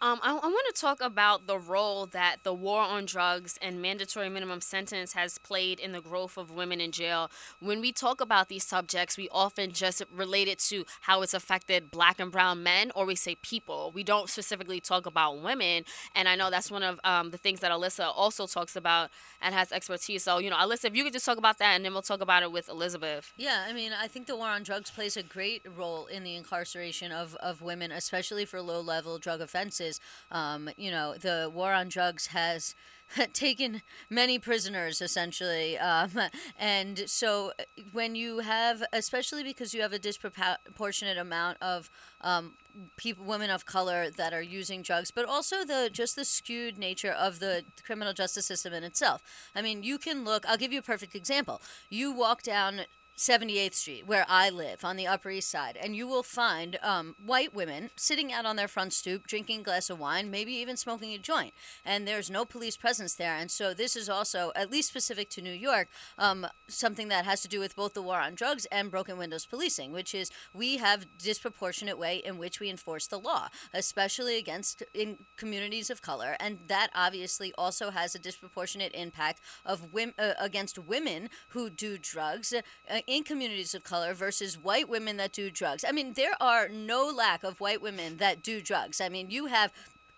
Um, 0.00 0.18
I, 0.22 0.30
I 0.30 0.46
want 0.46 0.74
to 0.74 0.80
talk 0.80 1.00
about 1.00 1.46
the 1.46 1.58
role 1.58 2.06
that 2.06 2.38
the 2.42 2.54
war 2.54 2.82
on 2.82 3.04
drugs 3.04 3.58
and 3.62 3.80
mandatory 3.80 4.28
minimum 4.28 4.60
sentence 4.60 5.12
has 5.12 5.38
played 5.38 5.78
in 5.78 5.92
the 5.92 6.00
growth 6.00 6.36
of 6.36 6.50
women 6.50 6.80
in 6.80 6.92
jail. 6.92 7.30
When 7.60 7.80
we 7.80 7.92
talk 7.92 8.20
about 8.20 8.48
these 8.48 8.64
subjects, 8.64 9.16
we 9.16 9.28
often 9.30 9.72
just 9.72 10.02
relate 10.12 10.48
it 10.48 10.58
to 10.70 10.84
how 11.02 11.22
it's 11.22 11.34
affected 11.34 11.90
black 11.90 12.18
and 12.18 12.32
brown 12.32 12.62
men, 12.62 12.90
or 12.94 13.04
we 13.06 13.14
say 13.14 13.36
people. 13.36 13.92
We 13.94 14.02
don't 14.02 14.28
specifically 14.28 14.80
talk 14.80 15.06
about 15.06 15.40
women. 15.40 15.84
And 16.14 16.28
I 16.28 16.34
know 16.34 16.50
that's 16.50 16.70
one 16.70 16.82
of 16.82 16.98
um, 17.04 17.30
the 17.30 17.38
things 17.38 17.60
that 17.60 17.70
Alyssa 17.70 18.12
also 18.14 18.46
talks 18.46 18.76
about 18.76 19.10
and 19.40 19.54
has 19.54 19.72
expertise. 19.72 20.24
So, 20.24 20.38
you 20.38 20.50
know, 20.50 20.56
Alyssa, 20.56 20.86
if 20.86 20.96
you 20.96 21.04
could 21.04 21.12
just 21.12 21.26
talk 21.26 21.38
about 21.38 21.58
that 21.58 21.74
and 21.74 21.84
then 21.84 21.92
we'll 21.92 22.02
talk 22.02 22.20
about 22.20 22.42
it 22.42 22.50
with 22.50 22.68
Elizabeth. 22.68 23.32
Yeah, 23.36 23.64
I 23.68 23.72
mean, 23.72 23.92
I 23.92 24.08
think 24.08 24.26
the 24.26 24.36
war 24.36 24.48
on 24.48 24.62
drugs 24.62 24.90
plays 24.90 25.16
a 25.16 25.22
great 25.22 25.64
role 25.76 26.06
in 26.06 26.24
the 26.24 26.34
incarceration 26.34 27.12
of, 27.12 27.34
of 27.36 27.62
women, 27.62 27.92
especially 27.92 28.44
for 28.44 28.60
low 28.60 28.80
level 28.80 29.18
drug 29.18 29.40
offenses. 29.52 30.00
Um, 30.30 30.70
you 30.76 30.90
know, 30.90 31.14
the 31.14 31.50
war 31.52 31.72
on 31.72 31.88
drugs 31.88 32.28
has 32.28 32.74
taken 33.32 33.82
many 34.08 34.38
prisoners 34.38 35.00
essentially. 35.00 35.78
Um, 35.78 36.10
and 36.58 37.04
so 37.06 37.52
when 37.92 38.14
you 38.14 38.38
have 38.38 38.82
especially 38.92 39.42
because 39.42 39.74
you 39.74 39.82
have 39.82 39.92
a 39.92 39.98
disproportionate 39.98 41.18
amount 41.18 41.58
of 41.60 41.90
um, 42.20 42.54
people 42.96 43.24
women 43.24 43.50
of 43.50 43.66
color 43.66 44.08
that 44.10 44.32
are 44.32 44.42
using 44.42 44.80
drugs 44.80 45.10
but 45.10 45.26
also 45.26 45.64
the 45.64 45.90
just 45.92 46.16
the 46.16 46.24
skewed 46.24 46.78
nature 46.78 47.12
of 47.12 47.38
the 47.38 47.64
criminal 47.84 48.14
justice 48.14 48.46
system 48.46 48.72
in 48.72 48.84
itself. 48.84 49.22
I 49.54 49.60
mean 49.62 49.82
you 49.82 49.98
can 49.98 50.24
look 50.24 50.46
i'll 50.48 50.56
give 50.56 50.72
you 50.72 50.78
a 50.78 50.82
perfect 50.82 51.14
example. 51.14 51.60
You 51.90 52.12
walk 52.12 52.42
down 52.42 52.82
78th 53.16 53.74
Street, 53.74 54.06
where 54.06 54.24
I 54.28 54.50
live 54.50 54.84
on 54.84 54.96
the 54.96 55.06
Upper 55.06 55.30
East 55.30 55.50
Side, 55.50 55.76
and 55.80 55.94
you 55.94 56.06
will 56.08 56.22
find 56.22 56.78
um, 56.82 57.14
white 57.24 57.54
women 57.54 57.90
sitting 57.94 58.32
out 58.32 58.46
on 58.46 58.56
their 58.56 58.68
front 58.68 58.92
stoop, 58.92 59.26
drinking 59.26 59.60
a 59.60 59.64
glass 59.64 59.90
of 59.90 60.00
wine, 60.00 60.30
maybe 60.30 60.52
even 60.52 60.76
smoking 60.76 61.12
a 61.12 61.18
joint. 61.18 61.52
And 61.84 62.06
there's 62.06 62.30
no 62.30 62.44
police 62.44 62.76
presence 62.76 63.14
there. 63.14 63.36
And 63.36 63.50
so 63.50 63.74
this 63.74 63.96
is 63.96 64.08
also, 64.08 64.50
at 64.56 64.70
least 64.70 64.88
specific 64.88 65.28
to 65.30 65.42
New 65.42 65.52
York, 65.52 65.88
um, 66.18 66.46
something 66.68 67.08
that 67.08 67.24
has 67.24 67.42
to 67.42 67.48
do 67.48 67.60
with 67.60 67.76
both 67.76 67.94
the 67.94 68.02
war 68.02 68.20
on 68.20 68.34
drugs 68.34 68.66
and 68.72 68.90
broken 68.90 69.18
windows 69.18 69.46
policing, 69.46 69.92
which 69.92 70.14
is 70.14 70.30
we 70.54 70.78
have 70.78 71.06
disproportionate 71.18 71.98
way 71.98 72.16
in 72.16 72.38
which 72.38 72.60
we 72.60 72.70
enforce 72.70 73.06
the 73.06 73.18
law, 73.18 73.48
especially 73.74 74.38
against 74.38 74.82
in 74.94 75.18
communities 75.36 75.90
of 75.90 76.02
color, 76.02 76.36
and 76.40 76.60
that 76.66 76.88
obviously 76.94 77.52
also 77.58 77.90
has 77.90 78.14
a 78.14 78.18
disproportionate 78.18 78.92
impact 78.94 79.40
of 79.64 79.92
women 79.92 80.14
uh, 80.18 80.32
against 80.40 80.78
women 80.78 81.28
who 81.50 81.70
do 81.70 81.98
drugs. 81.98 82.52
Uh, 82.52 83.00
in 83.06 83.24
communities 83.24 83.74
of 83.74 83.84
color 83.84 84.14
versus 84.14 84.58
white 84.58 84.88
women 84.88 85.16
that 85.16 85.32
do 85.32 85.50
drugs. 85.50 85.84
I 85.86 85.92
mean, 85.92 86.14
there 86.14 86.34
are 86.40 86.68
no 86.68 87.06
lack 87.06 87.44
of 87.44 87.60
white 87.60 87.82
women 87.82 88.16
that 88.18 88.42
do 88.42 88.60
drugs. 88.60 89.00
I 89.00 89.08
mean, 89.08 89.30
you 89.30 89.46
have 89.46 89.72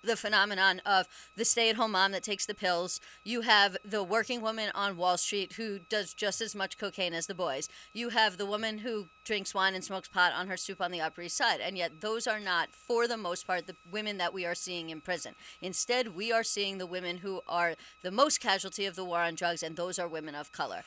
the 0.04 0.16
phenomenon 0.16 0.80
of 0.84 1.06
the 1.36 1.44
stay 1.44 1.70
at 1.70 1.76
home 1.76 1.92
mom 1.92 2.12
that 2.12 2.22
takes 2.22 2.46
the 2.46 2.54
pills. 2.54 3.00
You 3.24 3.42
have 3.42 3.76
the 3.84 4.02
working 4.02 4.40
woman 4.40 4.70
on 4.74 4.96
Wall 4.96 5.16
Street 5.16 5.54
who 5.54 5.78
does 5.78 6.14
just 6.14 6.40
as 6.40 6.54
much 6.54 6.78
cocaine 6.78 7.14
as 7.14 7.26
the 7.26 7.34
boys. 7.34 7.68
You 7.92 8.10
have 8.10 8.36
the 8.36 8.46
woman 8.46 8.78
who 8.78 9.08
drinks 9.24 9.54
wine 9.54 9.74
and 9.74 9.82
smokes 9.82 10.08
pot 10.08 10.32
on 10.36 10.48
her 10.48 10.56
stoop 10.56 10.80
on 10.80 10.90
the 10.90 11.00
Upper 11.00 11.22
East 11.22 11.36
Side. 11.36 11.60
And 11.60 11.78
yet, 11.78 12.00
those 12.00 12.26
are 12.26 12.40
not, 12.40 12.74
for 12.74 13.08
the 13.08 13.16
most 13.16 13.46
part, 13.46 13.66
the 13.66 13.76
women 13.90 14.18
that 14.18 14.34
we 14.34 14.44
are 14.44 14.54
seeing 14.54 14.90
in 14.90 15.00
prison. 15.00 15.34
Instead, 15.62 16.14
we 16.14 16.30
are 16.30 16.44
seeing 16.44 16.78
the 16.78 16.86
women 16.86 17.18
who 17.18 17.40
are 17.48 17.74
the 18.02 18.10
most 18.10 18.40
casualty 18.40 18.84
of 18.86 18.96
the 18.96 19.04
war 19.04 19.20
on 19.20 19.34
drugs, 19.34 19.62
and 19.62 19.76
those 19.76 19.98
are 19.98 20.08
women 20.08 20.34
of 20.34 20.52
color. 20.52 20.82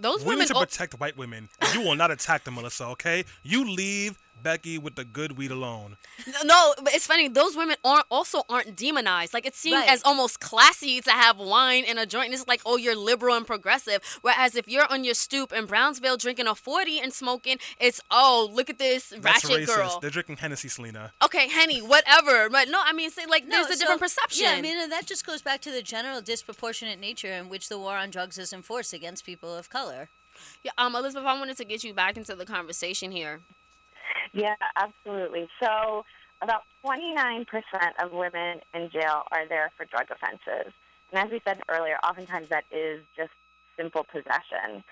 Those 0.00 0.20
we 0.20 0.30
women. 0.30 0.40
need 0.40 0.48
to 0.48 0.54
protect 0.54 0.98
white 1.00 1.16
women. 1.16 1.48
You 1.72 1.82
will 1.82 1.94
not 1.96 2.10
attack 2.10 2.44
them, 2.44 2.56
Alyssa. 2.56 2.90
Okay? 2.92 3.24
You 3.42 3.68
leave 3.70 4.18
Becky 4.42 4.76
with 4.76 4.94
the 4.94 5.04
good 5.04 5.38
weed 5.38 5.50
alone. 5.50 5.96
no, 6.44 6.74
but 6.82 6.92
it's 6.94 7.06
funny. 7.06 7.28
Those 7.28 7.56
women 7.56 7.76
aren't 7.84 8.04
also 8.10 8.42
aren't 8.48 8.76
demonized. 8.76 9.32
Like 9.32 9.46
it's 9.46 9.58
seen 9.58 9.74
Right. 9.74 9.88
as 9.88 10.02
almost 10.04 10.40
classy 10.40 11.00
to 11.00 11.10
have 11.10 11.38
wine 11.38 11.84
in 11.84 11.96
a 11.96 12.04
joint. 12.06 12.26
And 12.26 12.34
it's 12.34 12.46
like, 12.46 12.60
oh, 12.66 12.76
you're 12.76 12.94
liberal 12.96 13.36
and 13.36 13.46
progressive. 13.46 14.00
Whereas 14.22 14.54
if 14.54 14.68
you're 14.68 14.90
on 14.92 15.02
your 15.04 15.14
stoop 15.14 15.52
in 15.52 15.66
Brownsville 15.66 16.16
drinking 16.18 16.46
a 16.46 16.54
forty 16.54 17.00
and 17.00 17.12
smoking, 17.12 17.58
it's 17.80 18.00
oh, 18.10 18.48
look 18.52 18.68
at 18.68 18.78
this 18.78 19.08
That's 19.08 19.24
ratchet 19.44 19.50
racist. 19.68 19.74
girl. 19.76 19.98
They're 20.00 20.10
drinking 20.10 20.36
Hennessy, 20.38 20.68
Selena. 20.68 21.12
Okay, 21.22 21.48
Henny, 21.48 21.80
whatever. 21.80 22.50
But 22.50 22.68
no, 22.68 22.80
I 22.84 22.92
mean, 22.92 23.10
say 23.10 23.24
like 23.26 23.46
No, 23.46 23.62
there's 23.62 23.68
a 23.70 23.72
so- 23.74 23.78
different 23.80 24.00
perception. 24.02 24.44
Yeah, 24.44 24.52
I 24.52 24.60
mean, 24.60 24.76
and 24.78 24.92
that 24.92 25.06
just 25.06 25.24
goes 25.26 25.40
back 25.42 25.60
to 25.62 25.70
the 25.70 25.80
general 25.82 26.20
disproportionate 26.20 27.00
nature 27.00 27.32
in 27.32 27.48
which 27.48 27.68
the 27.70 27.78
war 27.78 27.96
on 27.96 28.10
drugs 28.10 28.36
is 28.36 28.52
enforced 28.52 28.92
against 28.92 29.24
people 29.24 29.56
of 29.56 29.70
color. 29.70 30.10
Yeah, 30.62 30.72
um, 30.76 30.94
Elizabeth, 30.96 31.26
I 31.26 31.38
wanted 31.38 31.56
to 31.58 31.64
get 31.64 31.84
you 31.84 31.94
back 31.94 32.16
into 32.16 32.34
the 32.34 32.44
conversation 32.44 33.12
here. 33.12 33.40
Yeah, 34.34 34.56
absolutely. 34.76 35.48
So, 35.62 36.04
about 36.42 36.62
29% 36.84 37.46
of 38.02 38.12
women 38.12 38.60
in 38.74 38.90
jail 38.90 39.22
are 39.30 39.46
there 39.48 39.70
for 39.76 39.86
drug 39.86 40.08
offenses. 40.10 40.72
And 41.12 41.24
as 41.24 41.30
we 41.30 41.40
said 41.44 41.60
earlier, 41.68 41.96
oftentimes 42.02 42.48
that 42.48 42.64
is 42.72 43.02
just 43.16 43.30
simple 43.76 44.04
possession. 44.04 44.82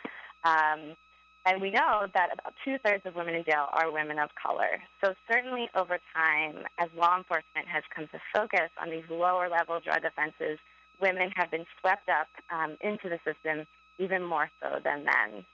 Um, 0.44 0.96
and 1.44 1.60
we 1.60 1.72
know 1.72 2.06
that 2.14 2.32
about 2.32 2.54
two 2.64 2.78
thirds 2.78 3.04
of 3.04 3.16
women 3.16 3.34
in 3.34 3.42
jail 3.42 3.66
are 3.72 3.90
women 3.90 4.20
of 4.20 4.30
color. 4.36 4.80
So, 5.04 5.14
certainly 5.28 5.68
over 5.74 5.98
time, 6.14 6.58
as 6.78 6.88
law 6.96 7.18
enforcement 7.18 7.66
has 7.66 7.82
come 7.94 8.06
to 8.08 8.20
focus 8.32 8.70
on 8.80 8.90
these 8.90 9.04
lower 9.10 9.48
level 9.48 9.80
drug 9.80 10.04
offenses, 10.04 10.60
women 11.00 11.32
have 11.34 11.50
been 11.50 11.66
swept 11.80 12.08
up 12.08 12.28
um, 12.50 12.76
into 12.80 13.08
the 13.08 13.18
system 13.24 13.66
even 13.98 14.22
more 14.22 14.48
so 14.62 14.78
than 14.84 15.04
men. 15.04 15.44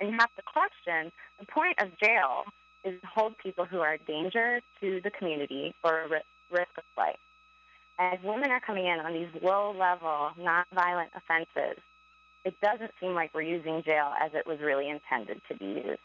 And 0.00 0.10
you 0.10 0.16
have 0.18 0.34
to 0.34 0.42
question 0.42 1.12
the 1.38 1.46
point 1.46 1.78
of 1.78 1.96
jail 1.98 2.44
is 2.84 3.00
hold 3.04 3.36
people 3.38 3.64
who 3.64 3.80
are 3.80 3.94
a 3.94 3.98
danger 3.98 4.60
to 4.80 5.00
the 5.02 5.10
community 5.10 5.74
or 5.84 6.02
a 6.02 6.08
risk 6.08 6.70
of 6.78 6.84
flight. 6.94 7.18
As 7.98 8.18
women 8.24 8.50
are 8.50 8.60
coming 8.60 8.86
in 8.86 8.98
on 9.00 9.12
these 9.12 9.42
low 9.42 9.72
level, 9.72 10.30
nonviolent 10.38 11.10
offenses, 11.14 11.82
it 12.44 12.54
doesn't 12.62 12.92
seem 13.00 13.14
like 13.14 13.34
we're 13.34 13.42
using 13.42 13.82
jail 13.82 14.12
as 14.20 14.32
it 14.34 14.46
was 14.46 14.60
really 14.60 14.88
intended 14.88 15.42
to 15.48 15.54
be 15.56 15.66
used. 15.66 16.00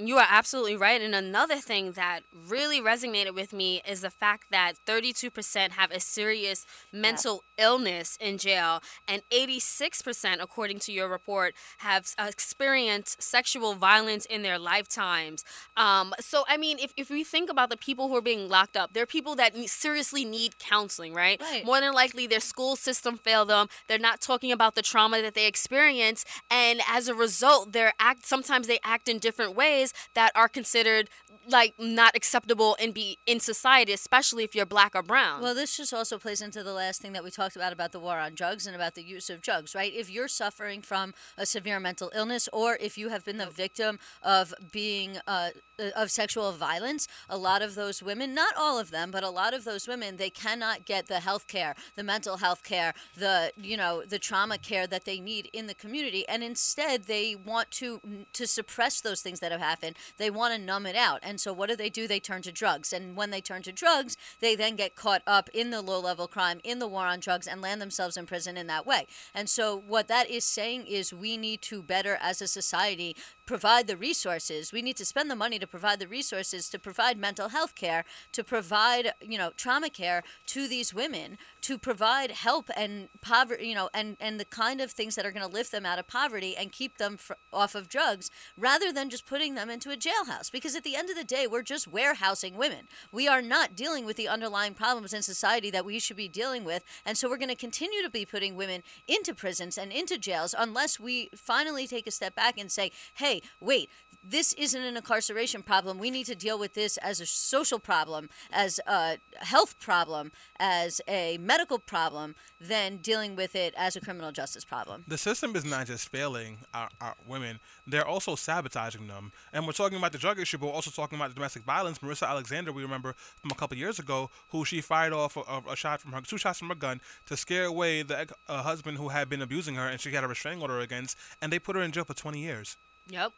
You 0.00 0.18
are 0.18 0.26
absolutely 0.30 0.76
right. 0.76 1.00
And 1.02 1.12
another 1.12 1.56
thing 1.56 1.92
that 1.92 2.20
really 2.32 2.80
resonated 2.80 3.34
with 3.34 3.52
me 3.52 3.82
is 3.86 4.02
the 4.02 4.10
fact 4.10 4.44
that 4.52 4.74
32% 4.86 5.72
have 5.72 5.90
a 5.90 5.98
serious 5.98 6.64
mental 6.92 7.42
illness 7.56 8.16
in 8.20 8.38
jail, 8.38 8.80
and 9.08 9.22
86%, 9.32 10.36
according 10.40 10.78
to 10.80 10.92
your 10.92 11.08
report, 11.08 11.54
have 11.78 12.14
experienced 12.16 13.20
sexual 13.20 13.74
violence 13.74 14.24
in 14.24 14.42
their 14.42 14.56
lifetimes. 14.56 15.44
Um, 15.76 16.14
so, 16.20 16.44
I 16.48 16.56
mean, 16.56 16.78
if, 16.78 16.92
if 16.96 17.10
we 17.10 17.24
think 17.24 17.50
about 17.50 17.68
the 17.68 17.76
people 17.76 18.06
who 18.06 18.16
are 18.16 18.22
being 18.22 18.48
locked 18.48 18.76
up, 18.76 18.92
they're 18.92 19.06
people 19.06 19.34
that 19.34 19.56
seriously 19.68 20.24
need 20.24 20.60
counseling, 20.60 21.12
right? 21.12 21.40
Right. 21.40 21.64
More 21.64 21.80
than 21.80 21.92
likely, 21.92 22.28
their 22.28 22.38
school 22.38 22.76
system 22.76 23.18
failed 23.18 23.48
them. 23.48 23.66
They're 23.88 23.98
not 23.98 24.20
talking 24.20 24.52
about 24.52 24.76
the 24.76 24.82
trauma 24.82 25.20
that 25.22 25.34
they 25.34 25.46
experience, 25.48 26.24
and 26.48 26.80
as 26.88 27.08
a 27.08 27.14
result, 27.14 27.72
they're 27.72 27.94
act. 27.98 28.26
Sometimes 28.26 28.68
they 28.68 28.78
act 28.84 29.08
in 29.08 29.18
different 29.18 29.56
ways 29.56 29.87
that 30.14 30.32
are 30.34 30.48
considered 30.48 31.08
like 31.48 31.74
not 31.78 32.14
acceptable 32.14 32.76
in 32.80 32.92
be 32.92 33.18
in 33.26 33.40
society, 33.40 33.92
especially 33.92 34.44
if 34.44 34.54
you're 34.54 34.66
black 34.66 34.94
or 34.94 35.02
brown. 35.02 35.42
Well, 35.42 35.54
this 35.54 35.76
just 35.76 35.94
also 35.94 36.18
plays 36.18 36.42
into 36.42 36.62
the 36.62 36.72
last 36.72 37.00
thing 37.00 37.12
that 37.12 37.24
we 37.24 37.30
talked 37.30 37.56
about 37.56 37.72
about 37.72 37.92
the 37.92 38.00
war 38.00 38.18
on 38.18 38.34
drugs 38.34 38.66
and 38.66 38.76
about 38.76 38.94
the 38.94 39.02
use 39.02 39.30
of 39.30 39.40
drugs, 39.40 39.74
right? 39.74 39.92
If 39.92 40.10
you're 40.10 40.28
suffering 40.28 40.82
from 40.82 41.14
a 41.36 41.46
severe 41.46 41.80
mental 41.80 42.10
illness 42.14 42.48
or 42.52 42.76
if 42.80 42.98
you 42.98 43.08
have 43.08 43.24
been 43.24 43.38
the 43.38 43.46
victim 43.46 43.98
of 44.22 44.54
being 44.70 45.18
uh, 45.26 45.50
of 45.96 46.10
sexual 46.10 46.52
violence, 46.52 47.06
a 47.28 47.36
lot 47.36 47.62
of 47.62 47.74
those 47.74 48.02
women, 48.02 48.34
not 48.34 48.54
all 48.56 48.78
of 48.78 48.90
them, 48.90 49.10
but 49.10 49.22
a 49.22 49.30
lot 49.30 49.54
of 49.54 49.64
those 49.64 49.86
women, 49.86 50.16
they 50.16 50.30
cannot 50.30 50.84
get 50.84 51.06
the 51.06 51.20
health 51.20 51.46
care, 51.46 51.74
the 51.96 52.02
mental 52.02 52.38
health 52.38 52.62
care, 52.62 52.92
the 53.16 53.52
you 53.56 53.76
know 53.76 54.02
the 54.06 54.18
trauma 54.18 54.58
care 54.58 54.86
that 54.86 55.04
they 55.04 55.20
need 55.20 55.48
in 55.52 55.66
the 55.66 55.74
community, 55.74 56.26
and 56.28 56.42
instead 56.42 57.04
they 57.04 57.34
want 57.34 57.70
to 57.70 58.00
to 58.32 58.46
suppress 58.46 59.00
those 59.00 59.20
things 59.20 59.40
that 59.40 59.52
have 59.52 59.60
happened. 59.60 59.96
They 60.16 60.30
want 60.30 60.54
to 60.54 60.60
numb 60.60 60.86
it 60.86 60.96
out, 60.96 61.20
and 61.22 61.37
so 61.40 61.52
what 61.52 61.68
do 61.68 61.76
they 61.76 61.90
do? 61.90 62.06
They 62.06 62.20
turn 62.20 62.42
to 62.42 62.52
drugs, 62.52 62.92
and 62.92 63.16
when 63.16 63.30
they 63.30 63.40
turn 63.40 63.62
to 63.62 63.72
drugs, 63.72 64.16
they 64.40 64.54
then 64.54 64.76
get 64.76 64.96
caught 64.96 65.22
up 65.26 65.48
in 65.52 65.70
the 65.70 65.82
low 65.82 66.00
level 66.00 66.28
crime, 66.28 66.60
in 66.64 66.78
the 66.78 66.88
war 66.88 67.06
on 67.06 67.20
drugs, 67.20 67.46
and 67.46 67.60
land 67.60 67.80
themselves 67.80 68.16
in 68.16 68.26
prison 68.26 68.56
in 68.56 68.66
that 68.66 68.86
way. 68.86 69.06
And 69.34 69.48
so 69.48 69.76
what 69.76 70.08
that 70.08 70.30
is 70.30 70.44
saying 70.44 70.86
is 70.86 71.12
we 71.12 71.36
need 71.36 71.62
to 71.62 71.82
better 71.82 72.18
as 72.20 72.40
a 72.42 72.48
society 72.48 73.16
provide 73.48 73.86
the 73.86 73.96
resources. 73.96 74.72
We 74.74 74.82
need 74.82 74.98
to 74.98 75.06
spend 75.06 75.30
the 75.30 75.34
money 75.34 75.58
to 75.58 75.66
provide 75.66 76.00
the 76.00 76.06
resources 76.06 76.68
to 76.68 76.78
provide 76.78 77.16
mental 77.16 77.48
health 77.48 77.74
care, 77.74 78.04
to 78.32 78.44
provide, 78.44 79.14
you 79.22 79.38
know, 79.38 79.52
trauma 79.56 79.88
care 79.88 80.22
to 80.48 80.68
these 80.68 80.92
women, 80.92 81.38
to 81.62 81.78
provide 81.78 82.30
help 82.30 82.68
and 82.76 83.08
poverty, 83.22 83.68
you 83.68 83.74
know, 83.74 83.88
and 83.94 84.18
and 84.20 84.38
the 84.38 84.44
kind 84.44 84.82
of 84.82 84.90
things 84.90 85.14
that 85.14 85.24
are 85.24 85.32
going 85.32 85.46
to 85.46 85.52
lift 85.52 85.72
them 85.72 85.86
out 85.86 85.98
of 85.98 86.06
poverty 86.06 86.54
and 86.58 86.72
keep 86.72 86.98
them 86.98 87.16
fr- 87.16 87.32
off 87.50 87.74
of 87.74 87.88
drugs 87.88 88.30
rather 88.58 88.92
than 88.92 89.08
just 89.08 89.24
putting 89.24 89.54
them 89.54 89.70
into 89.70 89.90
a 89.90 89.96
jailhouse 89.96 90.52
because 90.52 90.76
at 90.76 90.84
the 90.84 90.94
end 90.94 91.08
of 91.08 91.16
the 91.16 91.24
day 91.24 91.46
we're 91.46 91.62
just 91.62 91.88
warehousing 91.88 92.54
women. 92.54 92.86
We 93.10 93.26
are 93.28 93.40
not 93.40 93.74
dealing 93.74 94.04
with 94.04 94.18
the 94.18 94.28
underlying 94.28 94.74
problems 94.74 95.14
in 95.14 95.22
society 95.22 95.70
that 95.70 95.86
we 95.86 95.98
should 95.98 96.18
be 96.18 96.28
dealing 96.28 96.64
with, 96.64 96.84
and 97.06 97.16
so 97.16 97.30
we're 97.30 97.38
going 97.38 97.48
to 97.48 97.54
continue 97.54 98.02
to 98.02 98.10
be 98.10 98.26
putting 98.26 98.56
women 98.56 98.82
into 99.06 99.34
prisons 99.34 99.78
and 99.78 99.90
into 99.90 100.18
jails 100.18 100.54
unless 100.56 101.00
we 101.00 101.30
finally 101.34 101.86
take 101.86 102.06
a 102.06 102.10
step 102.10 102.34
back 102.34 102.58
and 102.58 102.70
say, 102.70 102.92
"Hey, 103.14 103.37
wait, 103.60 103.90
this 104.22 104.52
isn't 104.54 104.80
an 104.80 104.96
incarceration 104.96 105.62
problem. 105.62 105.98
We 105.98 106.10
need 106.10 106.26
to 106.26 106.34
deal 106.34 106.58
with 106.58 106.74
this 106.74 106.96
as 106.98 107.20
a 107.20 107.26
social 107.26 107.78
problem, 107.78 108.28
as 108.52 108.80
a 108.86 109.18
health 109.36 109.78
problem, 109.78 110.32
as 110.58 111.00
a 111.08 111.38
medical 111.38 111.78
problem, 111.78 112.34
than 112.60 112.96
dealing 112.98 113.36
with 113.36 113.54
it 113.54 113.74
as 113.76 113.96
a 113.96 114.00
criminal 114.00 114.32
justice 114.32 114.64
problem. 114.64 115.04
The 115.06 115.18
system 115.18 115.54
is 115.56 115.64
not 115.64 115.86
just 115.86 116.10
failing 116.10 116.58
our, 116.74 116.88
our 117.00 117.14
women; 117.26 117.60
they're 117.86 118.06
also 118.06 118.34
sabotaging 118.34 119.06
them. 119.06 119.32
And 119.52 119.66
we're 119.66 119.72
talking 119.72 119.98
about 119.98 120.12
the 120.12 120.18
drug 120.18 120.38
issue, 120.38 120.58
but 120.58 120.66
we're 120.66 120.72
also 120.72 120.90
talking 120.90 121.18
about 121.18 121.34
domestic 121.34 121.62
violence. 121.62 122.00
Marissa 122.00 122.28
Alexander, 122.28 122.72
we 122.72 122.82
remember 122.82 123.14
from 123.40 123.50
a 123.50 123.54
couple 123.54 123.76
years 123.76 123.98
ago, 123.98 124.30
who 124.50 124.64
she 124.64 124.80
fired 124.80 125.12
off 125.12 125.36
a, 125.36 125.40
a, 125.40 125.72
a 125.72 125.76
shot 125.76 126.00
from 126.00 126.12
her, 126.12 126.20
two 126.20 126.38
shots 126.38 126.58
from 126.58 126.68
her 126.68 126.74
gun 126.74 127.00
to 127.26 127.36
scare 127.36 127.64
away 127.64 128.02
the 128.02 128.28
uh, 128.48 128.62
husband 128.62 128.98
who 128.98 129.08
had 129.08 129.28
been 129.28 129.42
abusing 129.42 129.76
her, 129.76 129.86
and 129.86 130.00
she 130.00 130.10
had 130.12 130.24
a 130.24 130.28
restraining 130.28 130.60
order 130.60 130.80
against, 130.80 131.16
and 131.40 131.52
they 131.52 131.58
put 131.58 131.76
her 131.76 131.82
in 131.82 131.92
jail 131.92 132.04
for 132.04 132.14
20 132.14 132.40
years. 132.40 132.76
Yep. 133.08 133.32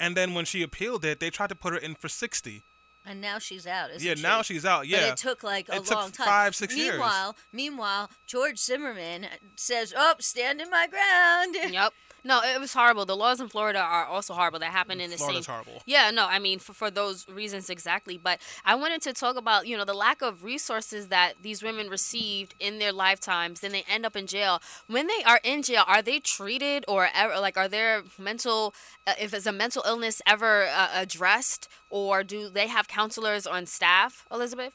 And 0.00 0.16
then 0.16 0.34
when 0.34 0.44
she 0.44 0.62
appealed 0.62 1.04
it, 1.04 1.18
they 1.20 1.30
tried 1.30 1.48
to 1.48 1.54
put 1.56 1.72
her 1.72 1.78
in 1.78 1.94
for 1.94 2.08
60. 2.08 2.62
And 3.04 3.20
now 3.20 3.38
she's 3.38 3.66
out. 3.66 3.90
Isn't 3.90 4.06
yeah, 4.06 4.14
she? 4.14 4.22
now 4.22 4.42
she's 4.42 4.64
out. 4.66 4.86
Yeah, 4.86 5.00
But 5.00 5.08
it 5.12 5.16
took 5.16 5.42
like 5.42 5.68
a 5.70 5.76
It 5.76 5.84
took 5.86 5.96
long 5.96 6.10
time. 6.10 6.26
five, 6.26 6.54
six 6.54 6.76
years. 6.76 6.90
meanwhile, 6.92 7.36
meanwhile, 7.52 8.10
George 8.26 8.58
Zimmerman 8.58 9.26
says, 9.56 9.94
"Oh, 9.96 10.14
standing 10.20 10.68
my 10.70 10.86
ground." 10.86 11.56
Yep. 11.72 11.92
No, 12.24 12.40
it 12.42 12.60
was 12.60 12.72
horrible. 12.72 13.04
The 13.04 13.16
laws 13.16 13.40
in 13.40 13.48
Florida 13.48 13.78
are 13.78 14.04
also 14.04 14.34
horrible. 14.34 14.58
That 14.58 14.72
happened 14.72 15.00
in 15.00 15.10
the 15.10 15.16
Florida's 15.16 15.46
same. 15.46 15.54
horrible. 15.54 15.82
Yeah, 15.86 16.10
no, 16.10 16.26
I 16.26 16.38
mean 16.38 16.58
for, 16.58 16.72
for 16.72 16.90
those 16.90 17.28
reasons 17.28 17.70
exactly. 17.70 18.18
But 18.18 18.40
I 18.64 18.74
wanted 18.74 19.02
to 19.02 19.12
talk 19.12 19.36
about 19.36 19.66
you 19.66 19.76
know 19.76 19.84
the 19.84 19.94
lack 19.94 20.22
of 20.22 20.44
resources 20.44 21.08
that 21.08 21.34
these 21.42 21.62
women 21.62 21.88
received 21.88 22.54
in 22.58 22.78
their 22.78 22.92
lifetimes. 22.92 23.60
Then 23.60 23.72
they 23.72 23.84
end 23.88 24.04
up 24.04 24.16
in 24.16 24.26
jail. 24.26 24.60
When 24.86 25.06
they 25.06 25.22
are 25.24 25.40
in 25.44 25.62
jail, 25.62 25.84
are 25.86 26.02
they 26.02 26.18
treated 26.18 26.84
or 26.88 27.08
ever 27.14 27.38
like 27.38 27.56
are 27.56 27.68
their 27.68 28.02
mental 28.18 28.74
uh, 29.06 29.14
if 29.20 29.32
it's 29.32 29.46
a 29.46 29.52
mental 29.52 29.82
illness 29.86 30.20
ever 30.26 30.66
uh, 30.66 30.88
addressed 30.94 31.68
or 31.90 32.22
do 32.24 32.48
they 32.48 32.66
have 32.66 32.88
counselors 32.88 33.46
on 33.46 33.66
staff? 33.66 34.26
Elizabeth. 34.30 34.74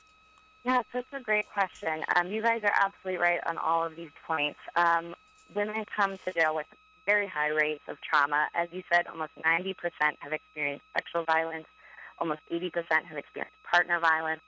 Yeah, 0.65 0.81
that's 0.93 1.11
a 1.11 1.19
great 1.19 1.45
question. 1.49 2.03
Um, 2.15 2.27
you 2.27 2.41
guys 2.41 2.63
are 2.63 2.71
absolutely 2.81 3.21
right 3.21 3.39
on 3.45 3.57
all 3.57 3.85
of 3.85 3.97
these 3.97 4.11
points. 4.25 4.59
Um, 4.77 5.13
women 5.53 5.83
come 5.93 6.17
to 6.25 6.31
jail 6.31 6.55
with 6.55 6.67
very 7.05 7.27
high 7.27 7.49
rates 7.49 7.83
of 7.87 7.97
trauma. 8.01 8.47
As 8.53 8.69
you 8.71 8.83
said, 8.91 9.07
almost 9.07 9.31
90% 9.45 9.75
have 10.19 10.33
experienced 10.33 10.85
sexual 10.93 11.23
violence, 11.25 11.65
almost 12.19 12.41
80% 12.51 12.71
have 13.05 13.17
experienced 13.17 13.55
partner 13.69 13.99
violence. 13.99 14.41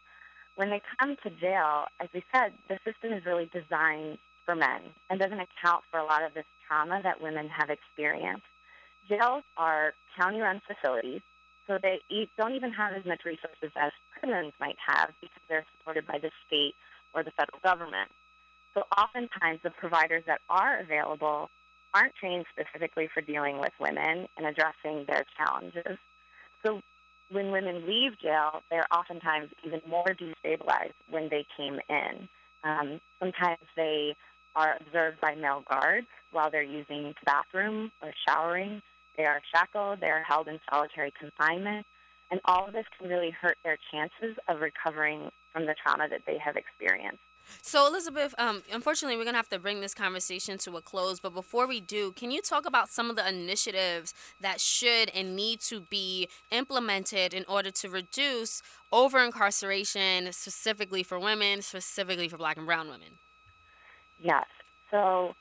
When 0.56 0.70
they 0.70 0.82
come 1.00 1.18
to 1.24 1.30
jail, 1.30 1.86
as 2.00 2.08
we 2.14 2.24
said, 2.34 2.54
the 2.70 2.80
system 2.86 3.12
is 3.12 3.26
really 3.26 3.50
designed 3.52 4.18
for 4.46 4.56
men 4.56 4.82
and 5.10 5.20
doesn't 5.20 5.40
account 5.40 5.84
for 5.92 6.00
a 6.00 6.06
lot 6.06 6.24
of 6.24 6.34
this 6.34 6.46
trauma 6.68 7.02
that 7.04 7.22
women 7.22 7.50
have 7.50 7.70
experienced. 7.70 8.46
Jails 9.10 9.44
are 9.58 9.94
county 10.18 10.40
run 10.40 10.62
facilities, 10.66 11.22
so 11.68 11.78
they 11.82 12.00
don't 12.38 12.56
even 12.56 12.72
have 12.72 12.94
as 12.94 13.06
much 13.06 13.26
resources 13.26 13.72
as 13.76 13.92
prisons 14.20 14.54
might 14.60 14.78
have 14.86 15.12
because 15.20 15.42
they're 15.50 15.66
supported 15.78 16.08
by 16.08 16.20
the 16.20 16.32
state 16.48 16.76
or 17.14 17.24
the 17.24 17.32
federal 17.32 17.60
government. 17.64 18.10
So 18.74 18.84
oftentimes 18.98 19.60
the 19.64 19.72
providers 19.72 20.24
that 20.28 20.42
are 20.50 20.80
available 20.80 21.50
aren't 21.96 22.16
trained 22.16 22.46
specifically 22.52 23.10
for 23.12 23.22
dealing 23.22 23.58
with 23.60 23.72
women 23.80 24.28
and 24.38 24.46
addressing 24.46 25.06
their 25.08 25.26
challenges. 25.38 25.98
So 26.64 26.82
when 27.32 27.52
women 27.52 27.88
leave 27.88 28.20
jail, 28.20 28.62
they're 28.70 28.86
oftentimes 28.94 29.50
even 29.66 29.82
more 29.88 30.06
destabilized 30.06 30.94
when 31.10 31.30
they 31.30 31.46
came 31.58 31.80
in. 31.90 32.28
Um, 32.64 33.00
sometimes 33.20 33.60
they 33.76 34.16
are 34.56 34.78
observed 34.80 35.22
by 35.22 35.36
male 35.36 35.64
guards 35.70 36.08
while 36.32 36.52
they're 36.52 36.64
using 36.64 37.04
the 37.04 37.16
bathroom 37.26 37.92
or 38.02 38.12
showering. 38.28 38.82
They 39.18 39.26
are 39.26 39.42
shackled, 39.54 40.02
they 40.02 40.10
are 40.10 40.24
held 40.24 40.48
in 40.48 40.60
solitary 40.70 41.14
confinement, 41.18 41.86
and 42.30 42.42
all 42.46 42.68
of 42.68 42.74
this 42.74 42.86
can 42.98 43.08
really 43.08 43.32
hurt 43.32 43.58
their 43.64 43.78
chances 43.92 44.38
of 44.50 44.60
recovering 44.60 45.30
from 45.54 45.66
the 45.66 45.76
trauma 45.82 46.10
that 46.10 46.22
they 46.28 46.38
have 46.38 46.58
experienced. 46.58 47.20
So, 47.62 47.88
Elizabeth, 47.88 48.34
um, 48.38 48.64
unfortunately, 48.72 49.18
we're 49.18 49.24
going 49.24 49.34
to 49.34 49.38
have 49.38 49.50
to 49.50 49.60
bring 49.60 49.82
this 49.82 49.94
conversation 49.94 50.58
to 50.60 50.78
a 50.78 50.82
close. 50.82 51.20
But 51.20 51.34
before 51.34 51.68
we 51.68 51.80
do, 51.80 52.12
can 52.12 52.32
you 52.32 52.42
talk 52.42 52.66
about 52.66 52.90
some 52.90 53.10
of 53.10 53.16
the 53.16 53.28
initiatives 53.28 54.14
that 54.40 54.60
should 54.60 55.10
and 55.10 55.36
need 55.36 55.60
to 55.62 55.82
be 55.82 56.30
implemented 56.52 57.34
in 57.34 57.46
order 57.48 57.72
to 57.72 57.90
reduce 57.90 58.62
over 58.92 59.20
incarceration, 59.20 60.32
specifically 60.32 61.04
for 61.04 61.20
women, 61.20 61.62
specifically 61.62 62.30
for 62.30 62.38
black 62.38 62.58
and 62.58 62.66
brown 62.66 62.88
women? 62.88 63.20
Yes. 64.22 64.46
So, 64.92 65.36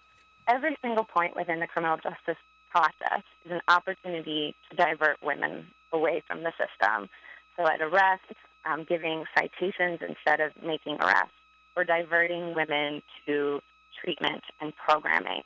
every 0.49 0.77
single 0.83 1.05
point 1.05 1.37
within 1.37 1.61
the 1.61 1.67
criminal 1.67 1.97
justice 1.97 2.43
process 2.71 3.23
is 3.45 3.53
an 3.53 3.61
opportunity 3.69 4.55
to 4.71 4.77
divert 4.77 5.19
women 5.23 5.67
away 5.93 6.23
from 6.27 6.43
the 6.43 6.53
system. 6.53 7.09
So, 7.57 7.67
at 7.67 7.81
arrest, 7.81 8.25
um, 8.64 8.85
giving 8.85 9.25
citations 9.37 10.01
instead 10.01 10.40
of 10.40 10.53
making 10.62 10.97
arrests 11.01 11.31
or 11.76 11.84
diverting 11.84 12.54
women 12.54 13.02
to 13.26 13.60
treatment 14.02 14.42
and 14.60 14.72
programming. 14.76 15.42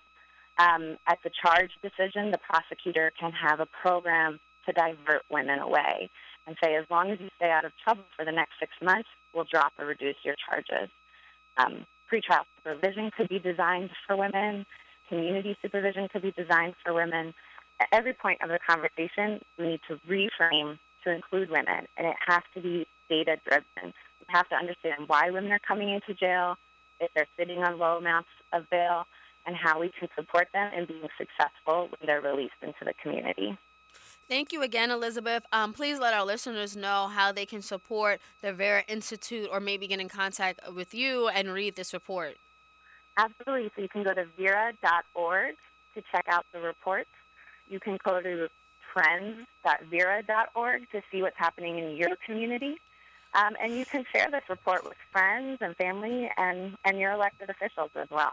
Um, 0.59 0.97
at 1.07 1.19
the 1.23 1.31
charge 1.31 1.71
decision, 1.83 2.31
the 2.31 2.39
prosecutor 2.39 3.13
can 3.19 3.33
have 3.33 3.61
a 3.61 3.67
program 3.67 4.41
to 4.67 4.73
divert 4.73 5.23
women 5.31 5.61
away 5.61 6.11
and 6.47 6.57
say, 6.63 6.75
as 6.75 6.85
long 6.91 7.11
as 7.11 7.21
you 7.21 7.29
stay 7.37 7.51
out 7.51 7.65
of 7.65 7.73
trouble 7.85 8.05
for 8.17 8.25
the 8.25 8.33
next 8.33 8.53
six 8.59 8.73
months, 8.83 9.09
we'll 9.35 9.45
drop 9.45 9.73
or 9.79 9.87
reduce 9.87 10.17
your 10.25 10.35
charges. 10.49 10.91
Um, 11.57 11.87
pretrial 12.11 12.45
supervision 12.57 13.11
could 13.17 13.29
be 13.29 13.39
designed 13.39 13.91
for 14.07 14.17
women. 14.17 14.67
Community 15.09 15.57
supervision 15.63 16.09
could 16.09 16.23
be 16.23 16.33
designed 16.33 16.75
for 16.85 16.93
women. 16.93 17.35
At 17.81 17.89
every 17.93 18.15
point 18.15 18.41
of 18.43 18.49
the 18.49 18.59
conversation, 18.67 19.41
we 19.59 19.69
need 19.69 19.81
to 19.89 20.01
reframe 20.09 20.79
to 21.05 21.11
include 21.11 21.51
women, 21.51 21.87
and 21.97 22.07
it 22.07 22.17
has 22.27 22.43
to 22.55 22.61
be 22.61 22.87
data 23.09 23.37
driven 23.47 23.95
have 24.29 24.49
to 24.49 24.55
understand 24.55 25.09
why 25.09 25.31
women 25.31 25.53
are 25.53 25.59
coming 25.59 25.91
into 25.91 26.15
jail, 26.15 26.57
if 27.01 27.11
they're 27.15 27.27
sitting 27.37 27.59
on 27.63 27.79
low 27.79 27.99
amounts 27.99 28.29
of 28.53 28.69
bail, 28.71 29.07
and 29.47 29.57
how 29.57 29.81
we 29.81 29.91
can 29.99 30.09
support 30.15 30.49
them 30.53 30.73
in 30.75 30.85
being 30.85 31.09
successful 31.17 31.89
when 31.89 32.07
they're 32.07 32.21
released 32.21 32.55
into 32.63 32.85
the 32.85 32.93
community. 33.03 33.57
Thank 34.29 34.53
you 34.53 34.63
again, 34.63 34.91
Elizabeth. 34.91 35.47
Um, 35.53 35.73
please 35.73 35.99
let 35.99 36.13
our 36.13 36.27
listeners 36.27 36.77
know 36.77 37.09
how 37.09 37.33
they 37.33 37.47
can 37.47 37.63
support 37.63 38.21
the 38.43 38.53
Vera 38.53 38.85
Institute 38.87 39.49
or 39.51 39.59
maybe 39.59 39.87
get 39.87 40.01
in 40.01 40.09
contact 40.11 40.61
with 40.75 40.93
you 40.95 41.29
and 41.29 41.51
read 41.55 41.77
this 41.77 41.95
report. 41.95 42.37
Absolutely. 43.17 43.71
So 43.75 43.81
you 43.83 43.89
can 43.89 44.03
go 44.03 44.13
to 44.13 44.27
vera.org 44.37 45.57
to 45.95 46.03
check 46.13 46.27
out 46.29 46.45
the 46.53 46.61
reports. 46.61 47.09
You 47.71 47.81
can 47.81 47.97
go 48.05 48.21
to 48.21 48.49
friends.vera.org 48.93 50.91
to 50.93 51.03
see 51.11 51.23
what's 51.23 51.39
happening 51.39 51.79
in 51.79 51.97
your 51.97 52.17
community. 52.27 52.77
Um, 53.35 53.55
and 53.61 53.75
you 53.75 53.85
can 53.85 54.05
share 54.13 54.31
this 54.31 54.45
report 54.49 54.85
with 54.85 54.97
friends 55.13 55.59
and 55.61 55.77
family 55.77 56.31
and, 56.37 56.77
and 56.85 56.99
your 56.99 57.13
elected 57.13 57.51
officials 57.51 57.91
as 57.95 58.09
well. 58.11 58.33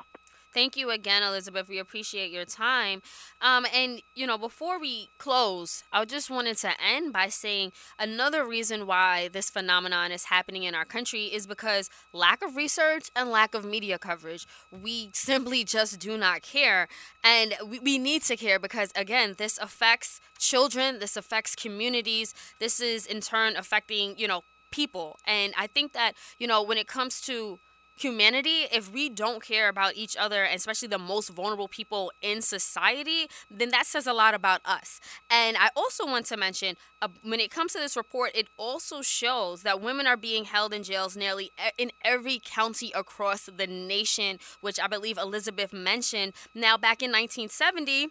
Thank 0.55 0.77
you 0.77 0.89
again, 0.89 1.21
Elizabeth. 1.21 1.67
We 1.67 1.79
appreciate 1.79 2.31
your 2.31 2.45
time. 2.45 3.01
Um, 3.41 3.65
and, 3.75 4.01
you 4.15 4.25
know, 4.25 4.37
before 4.37 4.79
we 4.79 5.09
close, 5.17 5.83
I 5.91 6.05
just 6.05 6.29
wanted 6.29 6.55
to 6.59 6.71
end 6.81 7.11
by 7.11 7.27
saying 7.27 7.73
another 7.99 8.47
reason 8.47 8.87
why 8.87 9.27
this 9.27 9.49
phenomenon 9.49 10.13
is 10.13 10.25
happening 10.25 10.63
in 10.63 10.73
our 10.73 10.85
country 10.85 11.25
is 11.25 11.45
because 11.45 11.89
lack 12.13 12.41
of 12.41 12.55
research 12.55 13.11
and 13.17 13.29
lack 13.29 13.53
of 13.53 13.65
media 13.65 13.99
coverage. 13.99 14.47
We 14.71 15.09
simply 15.11 15.65
just 15.65 15.99
do 15.99 16.17
not 16.17 16.41
care. 16.41 16.87
And 17.21 17.55
we, 17.67 17.79
we 17.79 17.97
need 17.97 18.21
to 18.21 18.37
care 18.37 18.57
because, 18.57 18.93
again, 18.95 19.35
this 19.37 19.57
affects 19.57 20.21
children, 20.39 20.99
this 20.99 21.17
affects 21.17 21.53
communities, 21.53 22.33
this 22.59 22.79
is 22.79 23.05
in 23.05 23.19
turn 23.19 23.57
affecting, 23.57 24.17
you 24.17 24.29
know, 24.29 24.45
people. 24.75 25.17
And 25.25 25.53
I 25.57 25.67
think 25.67 25.93
that, 25.93 26.13
you 26.37 26.47
know, 26.47 26.61
when 26.61 26.77
it 26.77 26.87
comes 26.87 27.21
to 27.21 27.59
humanity, 27.97 28.67
if 28.73 28.91
we 28.91 29.07
don't 29.07 29.41
care 29.41 29.69
about 29.69 29.95
each 29.95 30.17
other, 30.17 30.43
especially 30.43 30.89
the 30.89 30.97
most 30.97 31.29
vulnerable 31.29 31.69
people 31.69 32.11
in 32.21 32.41
society, 32.41 33.27
then 33.49 33.69
that 33.69 33.85
says 33.85 34.05
a 34.05 34.11
lot 34.11 34.33
about 34.33 34.59
us. 34.65 34.99
And 35.29 35.55
I 35.55 35.69
also 35.77 36.05
want 36.05 36.25
to 36.25 36.37
mention 36.37 36.75
uh, 37.01 37.07
when 37.23 37.39
it 37.39 37.51
comes 37.51 37.71
to 37.71 37.79
this 37.79 37.95
report, 37.95 38.35
it 38.35 38.49
also 38.57 39.01
shows 39.01 39.63
that 39.63 39.79
women 39.79 40.07
are 40.07 40.17
being 40.17 40.43
held 40.43 40.73
in 40.73 40.83
jails 40.83 41.15
nearly 41.15 41.51
in 41.77 41.91
every 42.03 42.41
county 42.43 42.91
across 42.93 43.45
the 43.45 43.67
nation, 43.67 44.39
which 44.59 44.77
I 44.77 44.87
believe 44.87 45.17
Elizabeth 45.17 45.71
mentioned. 45.71 46.33
Now, 46.53 46.75
back 46.75 47.01
in 47.01 47.11
1970, 47.11 48.09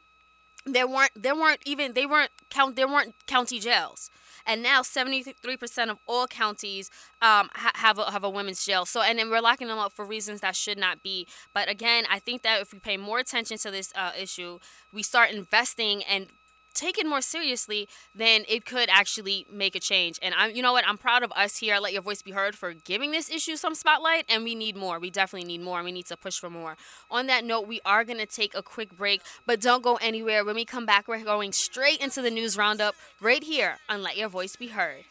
there 0.67 0.89
weren't 0.89 1.13
there 1.15 1.35
weren't 1.35 1.61
even 1.67 1.93
they 1.93 2.07
weren't 2.07 2.31
count 2.49 2.75
there 2.75 2.89
weren't 2.89 3.15
county 3.27 3.59
jails 3.61 4.11
and 4.47 4.63
now 4.63 4.83
73% 4.83 5.91
of 5.91 5.99
all 6.07 6.27
counties 6.27 6.91
um, 7.23 7.49
ha- 7.55 7.73
have 7.75 7.99
a, 7.99 8.11
have 8.11 8.25
a 8.25 8.31
women's 8.31 8.65
jail. 8.65 8.85
So, 8.87 9.03
and 9.03 9.19
then 9.19 9.31
we're 9.31 9.41
locking 9.41 9.69
them 9.69 9.79
up 9.79 9.93
for 9.93 10.05
reasons 10.05 10.41
that 10.41 10.57
should 10.57 10.79
not 10.79 11.03
be. 11.03 11.27
But 11.53 11.69
again, 11.69 12.05
I 12.11 12.19
think 12.19 12.43
that 12.43 12.61
if 12.61 12.73
we 12.73 12.79
pay 12.79 12.97
more 12.97 13.19
attention 13.19 13.59
to 13.59 13.71
this 13.71 13.93
uh, 13.95 14.13
issue, 14.19 14.59
we 14.93 15.03
start 15.03 15.31
investing 15.31 16.03
and 16.05 16.29
taken 16.75 17.09
more 17.09 17.21
seriously, 17.21 17.89
then 18.15 18.45
it 18.49 18.65
could 18.65 18.89
actually 18.91 19.47
make 19.51 19.75
a 19.75 19.81
change. 19.81 20.19
And 20.23 20.35
I'm, 20.37 20.55
you 20.55 20.63
know 20.63 20.73
what? 20.73 20.87
I'm 20.87 20.99
proud 20.99 21.23
of 21.23 21.33
us 21.33 21.59
here. 21.59 21.79
Let 21.79 21.93
your 21.93 22.03
voice 22.03 22.23
be 22.23 22.33
heard 22.33 22.55
for 22.55 22.73
giving 22.73 23.11
this 23.11 23.31
issue 23.31 23.57
some 23.57 23.75
spotlight, 23.75 24.25
and 24.29 24.45
we 24.45 24.55
need 24.55 24.77
more. 24.77 24.99
We 24.99 25.11
definitely 25.11 25.47
need 25.47 25.61
more, 25.61 25.79
and 25.79 25.85
we 25.85 25.93
need 25.93 26.07
to 26.07 26.17
push 26.17 26.39
for 26.39 26.51
more. 26.51 26.77
On 27.11 27.27
that 27.27 27.45
note, 27.45 27.67
we 27.67 27.81
are 27.85 28.05
going 28.05 28.19
to 28.19 28.27
take 28.27 28.55
a 28.55 28.63
quick 28.63 28.97
break, 28.97 29.23
but 29.47 29.61
don't 29.61 29.83
go 29.83 29.97
anywhere. 29.97 30.45
When 30.45 30.57
we 30.57 30.65
come 30.65 30.87
back, 30.87 31.09
we're 31.09 31.25
going 31.25 31.53
straight 31.53 32.01
into 32.01 32.21
the 32.21 32.31
news 32.31 32.57
roundup 32.57 32.95
right 33.21 33.43
here 33.43 33.79
on 33.89 34.03
Let 34.03 34.17
Your 34.17 34.29
Voice 34.29 34.57
Be 34.57 34.69
Heard. 34.69 35.05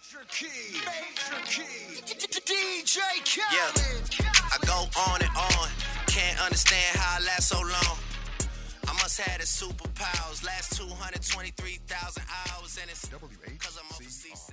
Yeah, 3.41 3.71
I 4.51 4.57
go 4.65 4.87
on 5.07 5.21
and 5.21 5.29
on. 5.35 5.69
Can't 6.07 6.39
understand 6.45 6.97
how 6.97 7.17
I 7.19 7.23
last 7.23 7.49
so 7.49 7.59
long. 7.59 8.12
I 8.87 8.93
must 8.93 9.19
have 9.21 9.39
the 9.39 9.45
superpowers. 9.45 10.45
Last 10.45 10.77
223,000 10.77 12.23
hours, 12.47 12.77
and 12.81 12.89
it's 12.89 13.07
because 13.07 13.77
I'm 13.77 13.85
overseas. 13.95 14.49